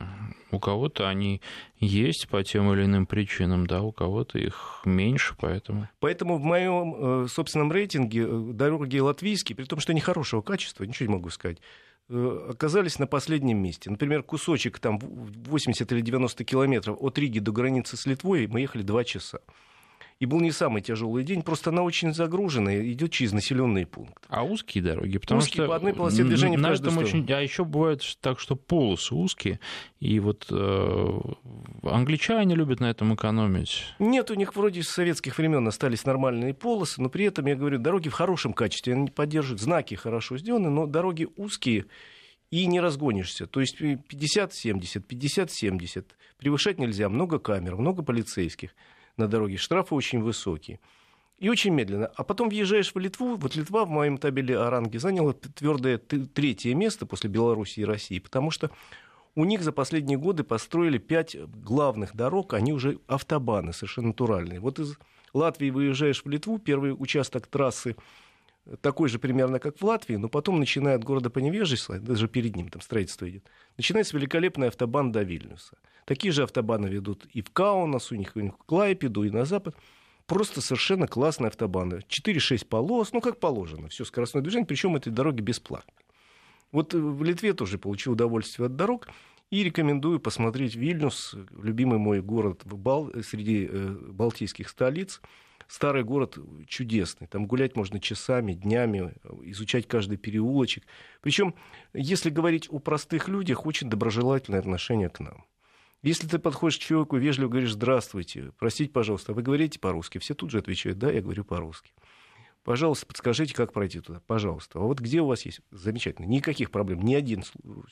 У 0.50 0.58
кого-то 0.58 1.08
они 1.08 1.40
есть 1.78 2.28
по 2.28 2.44
тем 2.44 2.70
или 2.72 2.84
иным 2.84 3.06
причинам, 3.06 3.66
да, 3.66 3.80
у 3.80 3.90
кого-то 3.90 4.38
их 4.38 4.82
меньше, 4.84 5.34
поэтому... 5.38 5.88
Поэтому 5.98 6.36
в 6.36 6.42
моем 6.42 7.24
э, 7.24 7.28
собственном 7.28 7.72
рейтинге 7.72 8.26
э, 8.28 8.50
дороги 8.52 8.98
латвийские, 8.98 9.56
при 9.56 9.64
том, 9.64 9.80
что 9.80 9.92
они 9.92 10.02
хорошего 10.02 10.42
качества, 10.42 10.84
ничего 10.84 11.08
не 11.08 11.14
могу 11.14 11.30
сказать, 11.30 11.56
э, 12.10 12.48
оказались 12.50 12.98
на 12.98 13.06
последнем 13.06 13.62
месте. 13.62 13.90
Например, 13.90 14.22
кусочек 14.22 14.78
там 14.78 14.98
80 14.98 15.90
или 15.90 16.02
90 16.02 16.44
километров 16.44 16.98
от 17.00 17.18
Риги 17.18 17.38
до 17.38 17.50
границы 17.50 17.96
с 17.96 18.04
Литвой 18.04 18.46
мы 18.46 18.60
ехали 18.60 18.82
2 18.82 19.04
часа. 19.04 19.40
И 20.22 20.24
был 20.24 20.38
не 20.38 20.52
самый 20.52 20.82
тяжелый 20.82 21.24
день, 21.24 21.42
просто 21.42 21.70
она 21.70 21.82
очень 21.82 22.14
загружена, 22.14 22.76
идет 22.76 23.10
через 23.10 23.32
населенные 23.32 23.86
пункты. 23.86 24.24
А 24.28 24.44
узкие 24.44 24.84
дороги, 24.84 25.18
потому 25.18 25.40
узкие 25.40 25.64
что 25.64 25.66
по 25.66 25.74
одной 25.74 25.94
полосе 25.94 26.22
движения 26.22 26.56
на 26.56 26.68
этом 26.68 26.96
очень, 26.96 27.26
а 27.32 27.40
еще 27.40 27.64
бывает 27.64 28.04
так, 28.20 28.38
что 28.38 28.54
полосы 28.54 29.16
узкие, 29.16 29.58
и 29.98 30.20
вот 30.20 30.46
э, 30.48 31.20
англичане 31.82 32.54
любят 32.54 32.78
на 32.78 32.88
этом 32.88 33.12
экономить. 33.16 33.82
Нет, 33.98 34.30
у 34.30 34.34
них 34.34 34.54
вроде 34.54 34.84
с 34.84 34.90
советских 34.90 35.38
времен 35.38 35.66
остались 35.66 36.06
нормальные 36.06 36.54
полосы, 36.54 37.02
но 37.02 37.08
при 37.08 37.24
этом 37.24 37.46
я 37.46 37.56
говорю, 37.56 37.80
дороги 37.80 38.08
в 38.08 38.14
хорошем 38.14 38.52
качестве, 38.52 38.94
они 38.94 39.10
поддерживают, 39.10 39.60
знаки 39.60 39.96
хорошо 39.96 40.38
сделаны, 40.38 40.70
но 40.70 40.86
дороги 40.86 41.26
узкие 41.36 41.86
и 42.52 42.66
не 42.66 42.78
разгонишься. 42.78 43.48
То 43.48 43.58
есть 43.58 43.80
50-70, 43.80 45.02
50-70. 45.04 46.04
Превышать 46.38 46.78
нельзя, 46.78 47.08
много 47.08 47.40
камер, 47.40 47.74
много 47.74 48.04
полицейских 48.04 48.70
на 49.16 49.28
дороге, 49.28 49.56
штрафы 49.56 49.94
очень 49.94 50.22
высокие. 50.22 50.80
И 51.38 51.48
очень 51.48 51.72
медленно. 51.72 52.06
А 52.06 52.22
потом 52.22 52.48
въезжаешь 52.48 52.94
в 52.94 52.98
Литву. 52.98 53.34
Вот 53.36 53.56
Литва 53.56 53.84
в 53.84 53.90
моем 53.90 54.16
табеле 54.16 54.56
о 54.58 54.70
ранге 54.70 55.00
заняла 55.00 55.32
твердое 55.32 55.98
третье 55.98 56.74
место 56.74 57.04
после 57.04 57.28
Беларуси 57.28 57.80
и 57.80 57.84
России, 57.84 58.20
потому 58.20 58.52
что 58.52 58.70
у 59.34 59.44
них 59.44 59.62
за 59.62 59.72
последние 59.72 60.18
годы 60.18 60.44
построили 60.44 60.98
пять 60.98 61.36
главных 61.36 62.14
дорог, 62.14 62.52
они 62.54 62.72
уже 62.72 62.98
автобаны, 63.06 63.72
совершенно 63.72 64.08
натуральные. 64.08 64.60
Вот 64.60 64.78
из 64.78 64.98
Латвии 65.32 65.70
выезжаешь 65.70 66.24
в 66.24 66.28
Литву, 66.28 66.58
первый 66.58 66.94
участок 66.96 67.46
трассы 67.46 67.96
такой 68.80 69.08
же 69.08 69.18
примерно, 69.18 69.58
как 69.58 69.78
в 69.78 69.84
Латвии, 69.84 70.16
но 70.16 70.28
потом, 70.28 70.58
начиная 70.58 70.96
от 70.96 71.04
города 71.04 71.30
Поневежья, 71.30 71.98
даже 71.98 72.28
перед 72.28 72.56
ним 72.56 72.68
там 72.68 72.80
строительство 72.80 73.28
идет, 73.28 73.44
начинается 73.76 74.16
великолепный 74.16 74.68
автобан 74.68 75.12
до 75.12 75.22
Вильнюса. 75.22 75.76
Такие 76.04 76.32
же 76.32 76.42
автобаны 76.42 76.86
ведут 76.86 77.26
и 77.32 77.42
в 77.42 77.50
Каунас, 77.50 78.12
у 78.12 78.16
них, 78.16 78.32
у 78.34 78.40
них 78.40 78.54
в 78.54 78.64
Клайпеду, 78.64 79.24
и 79.24 79.30
на 79.30 79.44
запад. 79.44 79.76
Просто 80.26 80.60
совершенно 80.60 81.06
классные 81.06 81.48
автобаны. 81.48 82.02
4-6 82.08 82.66
полос, 82.66 83.12
ну, 83.12 83.20
как 83.20 83.40
положено. 83.40 83.88
Все 83.88 84.04
скоростное 84.04 84.42
движение, 84.42 84.66
причем 84.66 84.96
эти 84.96 85.08
дороги 85.08 85.40
бесплатные. 85.40 86.06
Вот 86.70 86.94
в 86.94 87.22
Литве 87.22 87.52
тоже 87.52 87.78
получил 87.78 88.12
удовольствие 88.12 88.66
от 88.66 88.76
дорог. 88.76 89.08
И 89.50 89.62
рекомендую 89.62 90.18
посмотреть 90.18 90.76
Вильнюс, 90.76 91.34
любимый 91.62 91.98
мой 91.98 92.22
город 92.22 92.62
в 92.64 92.78
Бал... 92.78 93.12
среди 93.22 93.68
э, 93.70 93.96
балтийских 94.08 94.70
столиц. 94.70 95.20
Старый 95.72 96.04
город 96.04 96.36
чудесный. 96.66 97.26
Там 97.28 97.46
гулять 97.46 97.76
можно 97.76 97.98
часами, 97.98 98.52
днями, 98.52 99.14
изучать 99.44 99.88
каждый 99.88 100.18
переулочек. 100.18 100.84
Причем, 101.22 101.54
если 101.94 102.28
говорить 102.28 102.68
о 102.68 102.78
простых 102.78 103.26
людях, 103.26 103.64
очень 103.64 103.88
доброжелательное 103.88 104.60
отношение 104.60 105.08
к 105.08 105.18
нам. 105.20 105.46
Если 106.02 106.28
ты 106.28 106.38
подходишь 106.38 106.76
к 106.76 106.82
человеку, 106.82 107.16
вежливо 107.16 107.48
говоришь 107.48 107.72
«здравствуйте», 107.72 108.52
«простите, 108.58 108.92
пожалуйста», 108.92 109.32
а 109.32 109.34
вы 109.34 109.40
говорите 109.40 109.78
по-русски, 109.78 110.18
все 110.18 110.34
тут 110.34 110.50
же 110.50 110.58
отвечают 110.58 110.98
«да, 110.98 111.10
я 111.10 111.22
говорю 111.22 111.42
по-русски». 111.42 111.94
Пожалуйста, 112.64 113.06
подскажите, 113.06 113.54
как 113.54 113.72
пройти 113.72 114.00
туда, 114.00 114.20
пожалуйста. 114.26 114.78
А 114.78 114.82
вот 114.82 115.00
где 115.00 115.22
у 115.22 115.26
вас 115.26 115.46
есть? 115.46 115.62
Замечательно. 115.70 116.26
Никаких 116.26 116.70
проблем. 116.70 117.00
Ни 117.00 117.14
один 117.14 117.44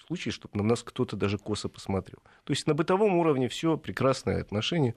случай, 0.07 0.31
чтобы 0.31 0.59
на 0.59 0.65
нас 0.65 0.83
кто-то 0.83 1.17
даже 1.17 1.39
косо 1.39 1.71
посмотрел. 1.71 2.19
То 2.45 2.53
есть 2.53 2.67
на 2.67 2.75
бытовом 2.75 3.15
уровне 3.15 3.49
все 3.49 3.79
прекрасное 3.79 4.43
отношение. 4.43 4.95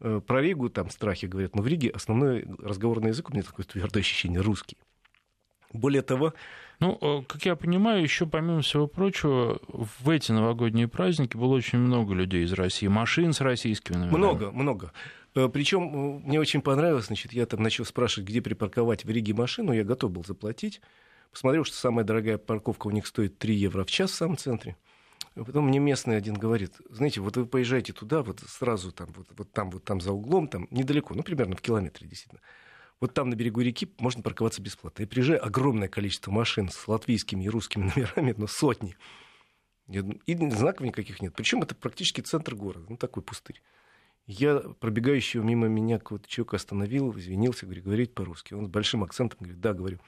Э, 0.00 0.20
про 0.26 0.42
Ригу 0.42 0.68
там 0.70 0.90
страхи 0.90 1.26
говорят, 1.26 1.54
но 1.54 1.62
в 1.62 1.66
Риге 1.66 1.90
основной 1.90 2.44
разговорный 2.58 3.10
язык, 3.10 3.30
у 3.30 3.32
меня 3.32 3.42
такое 3.42 3.64
твердое 3.64 4.00
ощущение, 4.00 4.40
русский. 4.40 4.76
Более 5.72 6.02
того... 6.02 6.34
Ну, 6.80 6.98
э, 7.00 7.22
как 7.28 7.44
я 7.44 7.56
понимаю, 7.56 8.02
еще 8.02 8.26
помимо 8.26 8.60
всего 8.60 8.86
прочего, 8.86 9.60
в 9.68 10.10
эти 10.10 10.32
новогодние 10.32 10.88
праздники 10.88 11.36
было 11.36 11.54
очень 11.54 11.78
много 11.78 12.14
людей 12.14 12.44
из 12.44 12.52
России, 12.52 12.88
машин 12.88 13.32
с 13.32 13.40
российскими 13.40 13.96
номерами. 13.96 14.16
Много, 14.16 14.50
много. 14.50 14.92
Э, 15.34 15.48
Причем 15.48 16.22
мне 16.24 16.40
очень 16.40 16.62
понравилось, 16.62 17.06
значит, 17.06 17.32
я 17.32 17.46
там 17.46 17.62
начал 17.62 17.84
спрашивать, 17.84 18.28
где 18.28 18.42
припарковать 18.42 19.04
в 19.04 19.10
Риге 19.10 19.34
машину, 19.34 19.72
я 19.72 19.84
готов 19.84 20.12
был 20.12 20.24
заплатить. 20.24 20.80
Посмотрел, 21.30 21.64
что 21.64 21.76
самая 21.76 22.04
дорогая 22.04 22.38
парковка 22.38 22.86
у 22.86 22.90
них 22.90 23.06
стоит 23.06 23.38
3 23.38 23.54
евро 23.54 23.84
в 23.84 23.90
час 23.90 24.10
в 24.12 24.14
самом 24.14 24.36
центре. 24.36 24.76
Потом 25.34 25.66
мне 25.66 25.80
местный 25.80 26.16
один 26.16 26.34
говорит, 26.34 26.74
знаете, 26.90 27.20
вот 27.20 27.36
вы 27.36 27.46
поезжаете 27.46 27.92
туда, 27.92 28.22
вот 28.22 28.40
сразу 28.46 28.92
там, 28.92 29.08
вот, 29.16 29.26
вот 29.36 29.50
там, 29.52 29.70
вот 29.70 29.82
там 29.84 30.00
за 30.00 30.12
углом, 30.12 30.46
там 30.46 30.68
недалеко, 30.70 31.14
ну, 31.14 31.24
примерно 31.24 31.56
в 31.56 31.60
километре, 31.60 32.06
действительно. 32.06 32.40
Вот 33.00 33.14
там 33.14 33.30
на 33.30 33.34
берегу 33.34 33.60
реки 33.60 33.92
можно 33.98 34.22
парковаться 34.22 34.62
бесплатно. 34.62 35.02
И 35.02 35.06
приезжаю 35.06 35.44
огромное 35.44 35.88
количество 35.88 36.30
машин 36.30 36.68
с 36.68 36.86
латвийскими 36.86 37.44
и 37.44 37.48
русскими 37.48 37.82
номерами, 37.96 38.34
но 38.36 38.46
сотни. 38.46 38.96
И 39.88 40.50
знаков 40.50 40.86
никаких 40.86 41.20
нет. 41.20 41.34
Причем 41.36 41.62
это 41.62 41.74
практически 41.74 42.20
центр 42.20 42.54
города, 42.54 42.86
ну 42.88 42.96
такой 42.96 43.22
пустырь. 43.22 43.60
Я 44.26 44.60
пробегающего 44.80 45.42
мимо 45.42 45.66
меня 45.66 45.98
какого-то 45.98 46.28
человека 46.28 46.56
остановил, 46.56 47.12
извинился, 47.18 47.66
говорю, 47.66 47.82
говорить 47.82 48.14
по-русски. 48.14 48.54
Он 48.54 48.66
с 48.66 48.70
большим 48.70 49.04
акцентом 49.04 49.38
говорит, 49.40 49.60
да, 49.60 49.74
говорю. 49.74 50.00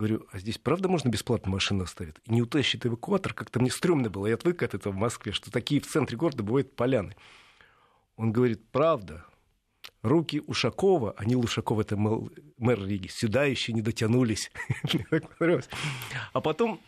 Говорю, 0.00 0.26
а 0.32 0.38
здесь 0.38 0.56
правда 0.56 0.88
можно 0.88 1.10
бесплатно 1.10 1.52
машину 1.52 1.84
оставить? 1.84 2.14
И 2.24 2.32
не 2.32 2.40
утащит 2.40 2.86
эвакуатор, 2.86 3.34
как-то 3.34 3.60
мне 3.60 3.70
стрёмно 3.70 4.08
было. 4.08 4.28
Я 4.28 4.36
отвык 4.36 4.62
от 4.62 4.72
этого 4.72 4.94
в 4.94 4.96
Москве, 4.96 5.30
что 5.30 5.50
такие 5.50 5.78
в 5.82 5.86
центре 5.86 6.16
города 6.16 6.42
бывают 6.42 6.74
поляны. 6.74 7.14
Он 8.16 8.32
говорит, 8.32 8.62
правда, 8.72 9.26
руки 10.00 10.40
Ушакова, 10.46 11.14
они 11.18 11.36
Лушаков, 11.36 11.80
это 11.80 11.98
мэр 11.98 12.82
Риги, 12.82 13.08
сюда 13.08 13.44
еще 13.44 13.74
не 13.74 13.82
дотянулись. 13.82 14.50
А 16.32 16.40
потом 16.40 16.80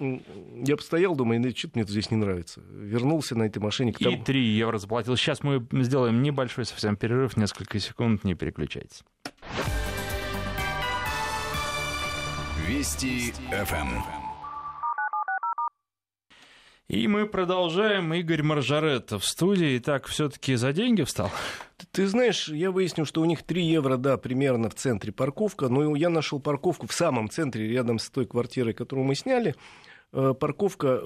я 0.65 0.79
постоял, 0.79 1.15
думаю, 1.15 1.39
ну, 1.43 1.51
что-то 1.51 1.79
мне 1.79 1.87
здесь 1.87 2.11
не 2.11 2.17
нравится. 2.17 2.63
Вернулся 2.63 3.35
на 3.35 3.43
этой 3.43 3.59
машине. 3.59 3.95
И 3.99 4.17
3 4.17 4.43
евро 4.43 4.79
заплатил. 4.79 5.19
Сейчас 5.19 5.43
мы 5.43 5.67
сделаем 5.83 6.23
небольшой 6.23 6.65
совсем 6.65 6.97
перерыв, 6.97 7.37
несколько 7.37 7.79
секунд, 7.79 8.25
не 8.25 8.35
переключайтесь. 8.35 9.03
Вести 12.73 13.35
ФМ. 13.51 14.01
И 16.89 17.07
мы 17.07 17.27
продолжаем. 17.27 18.15
Игорь 18.15 18.43
Маржарет 18.43 19.13
в 19.13 19.21
студии. 19.21 19.77
Итак, 19.77 20.07
все-таки 20.07 20.55
за 20.55 20.73
деньги 20.73 21.03
встал? 21.03 21.31
Ты, 21.91 22.07
знаешь, 22.07 22.49
я 22.49 22.71
выяснил, 22.71 23.05
что 23.05 23.21
у 23.21 23.27
них 23.27 23.43
3 23.43 23.63
евро, 23.63 23.99
да, 23.99 24.17
примерно 24.17 24.71
в 24.71 24.75
центре 24.75 25.13
парковка. 25.13 25.69
Но 25.69 25.95
я 25.95 26.09
нашел 26.09 26.41
парковку 26.41 26.87
в 26.87 26.95
самом 26.95 27.29
центре, 27.29 27.69
рядом 27.69 27.99
с 27.99 28.09
той 28.09 28.25
квартирой, 28.25 28.73
которую 28.73 29.05
мы 29.05 29.17
сняли. 29.17 29.55
Э, 30.15 30.33
парковка 30.33 31.03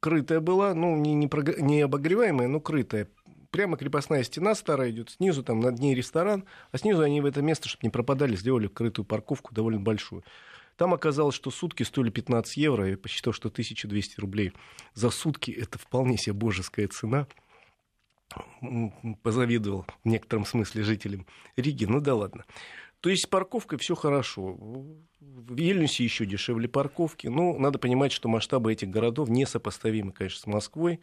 крытая 0.00 0.40
была, 0.40 0.72
ну, 0.72 0.96
не, 0.96 1.12
не, 1.12 1.28
не 1.60 1.82
обогреваемая, 1.82 2.48
но 2.48 2.60
крытая 2.60 3.08
прямо 3.50 3.76
крепостная 3.76 4.22
стена 4.22 4.54
старая 4.54 4.90
идет, 4.90 5.10
снизу 5.10 5.42
там 5.42 5.60
над 5.60 5.78
ней 5.80 5.94
ресторан, 5.94 6.44
а 6.72 6.78
снизу 6.78 7.02
они 7.02 7.20
в 7.20 7.26
это 7.26 7.42
место, 7.42 7.68
чтобы 7.68 7.80
не 7.82 7.90
пропадали, 7.90 8.36
сделали 8.36 8.68
крытую 8.68 9.04
парковку 9.04 9.52
довольно 9.52 9.80
большую. 9.80 10.24
Там 10.80 10.94
оказалось, 10.94 11.34
что 11.34 11.50
сутки 11.50 11.82
стоили 11.82 12.08
15 12.08 12.56
евро. 12.56 12.88
Я 12.88 12.96
посчитал, 12.96 13.34
что 13.34 13.50
1200 13.50 14.18
рублей 14.18 14.54
за 14.94 15.10
сутки– 15.10 15.50
это 15.58 15.78
вполне 15.78 16.16
себе 16.16 16.32
божеская 16.32 16.88
цена. 16.88 17.26
Позавидовал 19.22 19.84
в 20.02 20.08
некотором 20.08 20.46
смысле 20.46 20.82
жителям 20.82 21.26
Риги. 21.56 21.84
Ну 21.84 22.00
да 22.00 22.14
ладно. 22.14 22.46
То 23.00 23.10
есть 23.10 23.24
с 23.24 23.26
парковкой 23.26 23.78
все 23.78 23.94
хорошо. 23.94 24.54
В 24.54 25.54
Вильнюсе 25.54 26.02
еще 26.02 26.24
дешевле 26.24 26.66
парковки. 26.66 27.26
Но 27.26 27.58
надо 27.58 27.78
понимать, 27.78 28.12
что 28.12 28.30
масштабы 28.30 28.72
этих 28.72 28.88
городов 28.88 29.28
несопоставимы, 29.28 30.12
конечно, 30.12 30.40
с 30.40 30.46
Москвой. 30.46 31.00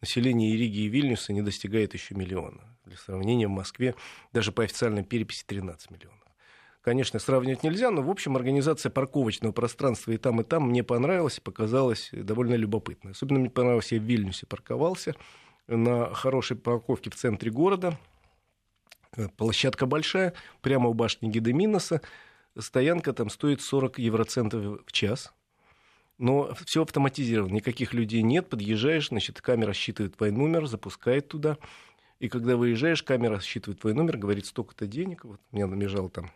Население 0.00 0.56
Риги 0.56 0.78
и 0.78 0.88
Вильнюса 0.88 1.34
не 1.34 1.42
достигает 1.42 1.92
еще 1.92 2.14
миллиона. 2.14 2.74
Для 2.86 2.96
сравнения, 2.96 3.48
в 3.48 3.50
Москве 3.50 3.94
даже 4.32 4.50
по 4.50 4.64
официальной 4.64 5.04
переписи 5.04 5.44
13 5.46 5.90
миллионов 5.90 6.29
конечно, 6.82 7.18
сравнивать 7.18 7.62
нельзя, 7.62 7.90
но, 7.90 8.02
в 8.02 8.10
общем, 8.10 8.36
организация 8.36 8.90
парковочного 8.90 9.52
пространства 9.52 10.12
и 10.12 10.16
там, 10.16 10.40
и 10.40 10.44
там 10.44 10.68
мне 10.68 10.82
понравилась, 10.82 11.40
показалась 11.40 12.10
довольно 12.12 12.54
любопытной. 12.54 13.12
Особенно 13.12 13.40
мне 13.40 13.50
понравилось, 13.50 13.92
я 13.92 13.98
в 13.98 14.02
Вильнюсе 14.02 14.46
парковался 14.46 15.14
на 15.66 16.12
хорошей 16.14 16.56
парковке 16.56 17.10
в 17.10 17.14
центре 17.14 17.50
города. 17.50 17.98
Площадка 19.36 19.86
большая, 19.86 20.34
прямо 20.60 20.88
у 20.88 20.94
башни 20.94 21.28
Гидеминоса. 21.28 22.00
Стоянка 22.58 23.12
там 23.12 23.30
стоит 23.30 23.60
40 23.60 23.98
евроцентов 23.98 24.82
в 24.86 24.92
час. 24.92 25.32
Но 26.18 26.54
все 26.66 26.82
автоматизировано, 26.82 27.54
никаких 27.54 27.94
людей 27.94 28.22
нет. 28.22 28.48
Подъезжаешь, 28.48 29.08
значит, 29.08 29.40
камера 29.40 29.72
считывает 29.72 30.16
твой 30.16 30.30
номер, 30.30 30.66
запускает 30.66 31.28
туда. 31.28 31.56
И 32.18 32.28
когда 32.28 32.56
выезжаешь, 32.56 33.02
камера 33.02 33.40
считывает 33.40 33.80
твой 33.80 33.94
номер, 33.94 34.18
говорит, 34.18 34.44
столько-то 34.44 34.86
денег. 34.86 35.24
Вот 35.24 35.40
мне 35.50 35.64
намежал 35.64 36.10
там 36.10 36.30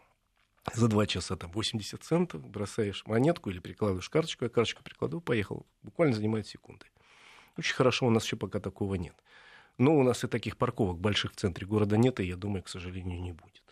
за 0.73 0.89
два 0.89 1.07
часа 1.07 1.37
там 1.37 1.51
80 1.53 2.03
центов, 2.03 2.49
бросаешь 2.49 3.05
монетку 3.07 3.51
или 3.51 3.59
прикладываешь 3.59 4.09
карточку, 4.09 4.45
я 4.45 4.49
карточку 4.49 4.83
прикладываю, 4.83 5.21
поехал. 5.21 5.67
Буквально 5.83 6.15
занимает 6.15 6.47
секунды. 6.47 6.87
Очень 7.57 7.75
хорошо, 7.75 8.07
у 8.07 8.11
нас 8.11 8.25
еще 8.25 8.37
пока 8.37 8.61
такого 8.61 8.95
нет. 8.95 9.15
Но 9.77 9.97
у 9.97 10.03
нас 10.03 10.25
и 10.25 10.29
таких 10.29 10.57
парковок 10.57 10.99
больших 10.99 11.33
в 11.33 11.37
центре 11.37 11.67
города 11.67 11.97
нет, 11.97 12.21
и 12.21 12.25
я 12.25 12.37
думаю, 12.37 12.63
к 12.63 12.69
сожалению, 12.69 13.21
не 13.21 13.33
будет. 13.33 13.63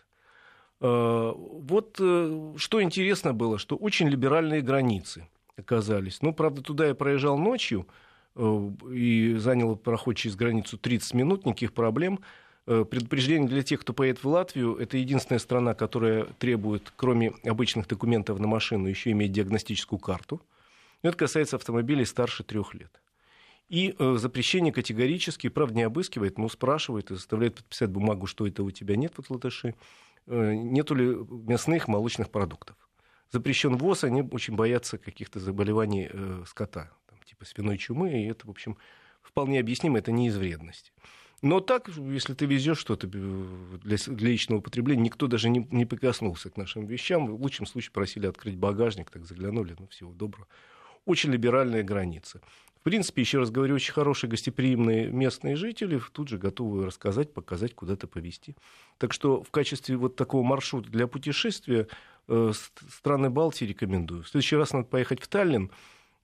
А, 0.81 1.31
вот 1.33 1.97
э, 1.99 2.53
что 2.57 2.81
интересно 2.81 3.33
было, 3.33 3.57
что 3.57 3.75
очень 3.75 4.09
либеральные 4.09 4.61
границы 4.61 5.27
оказались. 5.57 6.21
Ну, 6.21 6.33
правда, 6.33 6.61
туда 6.61 6.87
я 6.87 6.95
проезжал 6.95 7.37
ночью 7.37 7.87
э, 8.35 8.69
и 8.91 9.35
занял 9.37 9.75
проход 9.77 10.17
через 10.17 10.35
границу 10.35 10.77
30 10.77 11.13
минут, 11.13 11.45
никаких 11.45 11.73
проблем. 11.73 12.19
Э, 12.65 12.85
предупреждение 12.89 13.49
для 13.49 13.61
тех, 13.61 13.81
кто 13.81 13.93
поедет 13.93 14.23
в 14.23 14.27
Латвию. 14.27 14.75
Это 14.77 14.97
единственная 14.97 15.39
страна, 15.39 15.73
которая 15.73 16.25
требует, 16.39 16.93
кроме 16.95 17.33
обычных 17.43 17.87
документов 17.87 18.39
на 18.39 18.47
машину, 18.47 18.87
еще 18.87 19.11
иметь 19.11 19.33
диагностическую 19.33 19.99
карту. 19.99 20.41
Это 21.01 21.17
касается 21.17 21.57
автомобилей 21.57 22.05
старше 22.05 22.43
трех 22.43 22.73
лет. 22.73 23.01
И 23.67 23.95
э, 23.99 24.15
запрещение 24.17 24.71
категорически, 24.71 25.49
правда, 25.49 25.75
не 25.75 25.83
обыскивает, 25.83 26.37
но 26.37 26.47
спрашивает 26.47 27.11
и 27.11 27.15
заставляет 27.15 27.55
подписать 27.55 27.89
бумагу, 27.89 28.27
что 28.27 28.47
это 28.47 28.63
у 28.63 28.71
тебя 28.71 28.95
нет 28.95 29.13
вот 29.17 29.29
латыши. 29.29 29.75
Э, 30.27 30.53
нету 30.53 30.95
ли 30.95 31.17
мясных, 31.29 31.89
молочных 31.89 32.29
продуктов. 32.29 32.77
Запрещен 33.29 33.75
ввоз, 33.75 34.05
они 34.05 34.21
очень 34.21 34.55
боятся 34.55 34.97
каких-то 34.97 35.39
заболеваний 35.39 36.07
скота, 36.45 36.91
там, 37.09 37.17
типа 37.25 37.45
свиной 37.45 37.79
чумы, 37.79 38.21
и 38.21 38.27
это, 38.27 38.45
в 38.45 38.51
общем, 38.51 38.77
вполне 39.23 39.59
объяснимо, 39.59 39.97
это 39.97 40.11
не 40.11 40.27
из 40.27 40.37
вредности. 40.37 40.91
Но 41.43 41.59
так, 41.59 41.89
если 41.89 42.33
ты 42.33 42.45
везешь 42.45 42.77
что-то 42.77 43.05
для, 43.05 43.97
для 43.97 44.29
личного 44.29 44.59
употребления, 44.59 45.03
никто 45.03 45.27
даже 45.27 45.49
не, 45.49 45.67
не 45.71 45.85
прикоснулся 45.85 46.49
к 46.49 46.55
нашим 46.55 46.85
вещам. 46.85 47.27
В 47.27 47.41
лучшем 47.41 47.65
случае 47.65 47.91
просили 47.91 48.27
открыть 48.27 48.55
багажник, 48.55 49.11
так 49.11 49.25
заглянули, 49.25 49.75
ну, 49.77 49.87
всего 49.87 50.13
доброго. 50.13 50.47
Очень 51.05 51.31
либеральная 51.31 51.83
граница. 51.83 52.39
В 52.79 52.83
принципе, 52.83 53.23
еще 53.23 53.39
раз 53.39 53.51
говорю, 53.51 53.75
очень 53.75 53.91
хорошие 53.91 54.29
гостеприимные 54.29 55.07
местные 55.07 55.57
жители, 55.57 56.01
тут 56.13 56.29
же 56.29 56.37
готовы 56.37 56.85
рассказать, 56.85 57.33
показать, 57.33 57.75
куда-то 57.75 58.07
повезти. 58.07 58.55
Так 58.97 59.11
что 59.11 59.43
в 59.43 59.51
качестве 59.51 59.97
вот 59.97 60.15
такого 60.15 60.43
маршрута 60.43 60.89
для 60.89 61.07
путешествия 61.07 61.89
э, 62.29 62.51
страны 62.89 63.29
Балтии 63.29 63.65
рекомендую. 63.65 64.23
В 64.23 64.29
следующий 64.29 64.55
раз 64.55 64.71
надо 64.71 64.85
поехать 64.85 65.21
в 65.21 65.27
Таллин, 65.27 65.71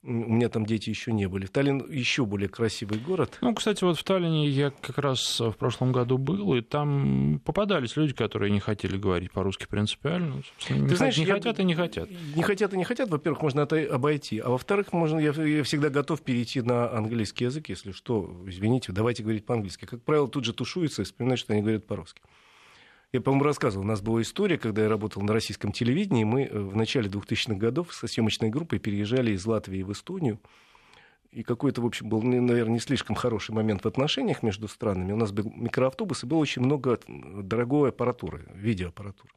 у 0.02 0.10
меня 0.10 0.48
там 0.48 0.64
дети 0.64 0.88
еще 0.88 1.12
не 1.12 1.28
были. 1.28 1.46
Таллин 1.46 1.84
еще 1.90 2.24
более 2.24 2.48
красивый 2.48 2.98
город. 2.98 3.36
Ну, 3.42 3.54
кстати, 3.54 3.84
вот 3.84 3.98
в 3.98 4.04
Таллине 4.04 4.48
я 4.48 4.70
как 4.70 4.98
раз 4.98 5.40
в 5.40 5.52
прошлом 5.52 5.92
году 5.92 6.16
был, 6.16 6.54
и 6.54 6.62
там 6.62 7.40
попадались 7.44 7.96
люди, 7.96 8.14
которые 8.14 8.50
не 8.50 8.60
хотели 8.60 8.96
говорить 8.96 9.30
по-русски 9.30 9.66
принципиально. 9.68 10.42
Собственно, 10.42 10.84
Ты 10.86 10.90
не, 10.90 10.96
знаешь, 10.96 11.18
не 11.18 11.24
я... 11.24 11.34
хотят 11.34 11.60
и 11.60 11.64
не 11.64 11.74
хотят. 11.74 12.08
Не 12.34 12.42
хотят 12.42 12.72
и 12.72 12.78
не 12.78 12.84
хотят. 12.84 13.10
Во-первых, 13.10 13.42
можно 13.42 13.60
это 13.60 13.76
обойти. 13.94 14.38
А 14.38 14.48
во-вторых, 14.48 14.92
можно, 14.92 15.18
я, 15.18 15.32
я 15.32 15.62
всегда 15.64 15.90
готов 15.90 16.22
перейти 16.22 16.62
на 16.62 16.90
английский 16.90 17.44
язык, 17.44 17.68
если 17.68 17.92
что. 17.92 18.42
Извините, 18.46 18.92
давайте 18.92 19.22
говорить 19.22 19.44
по-английски. 19.44 19.84
Как 19.84 20.02
правило, 20.02 20.28
тут 20.28 20.44
же 20.44 20.54
тушуются 20.54 21.02
и 21.02 21.04
вспоминают, 21.04 21.40
что 21.40 21.52
они 21.52 21.60
говорят 21.60 21.86
по-русски. 21.86 22.22
Я, 23.12 23.20
по-моему, 23.20 23.44
рассказывал, 23.44 23.84
у 23.84 23.88
нас 23.88 24.00
была 24.00 24.22
история, 24.22 24.56
когда 24.56 24.82
я 24.82 24.88
работал 24.88 25.22
на 25.22 25.32
российском 25.32 25.72
телевидении, 25.72 26.22
мы 26.22 26.44
э, 26.44 26.58
в 26.58 26.76
начале 26.76 27.08
2000-х 27.08 27.54
годов 27.54 27.92
со 27.92 28.06
съемочной 28.06 28.50
группой 28.50 28.78
переезжали 28.78 29.32
из 29.32 29.44
Латвии 29.44 29.82
в 29.82 29.90
Эстонию. 29.90 30.38
И 31.32 31.42
какой-то, 31.42 31.82
в 31.82 31.86
общем, 31.86 32.08
был, 32.08 32.22
наверное, 32.22 32.74
не 32.74 32.80
слишком 32.80 33.16
хороший 33.16 33.52
момент 33.52 33.82
в 33.82 33.88
отношениях 33.88 34.42
между 34.42 34.68
странами. 34.68 35.12
У 35.12 35.16
нас 35.16 35.32
был 35.32 35.52
микроавтобус, 35.54 36.22
и 36.22 36.26
было 36.26 36.38
очень 36.38 36.62
много 36.62 37.00
дорогой 37.08 37.90
аппаратуры, 37.90 38.46
видеоаппаратуры. 38.54 39.32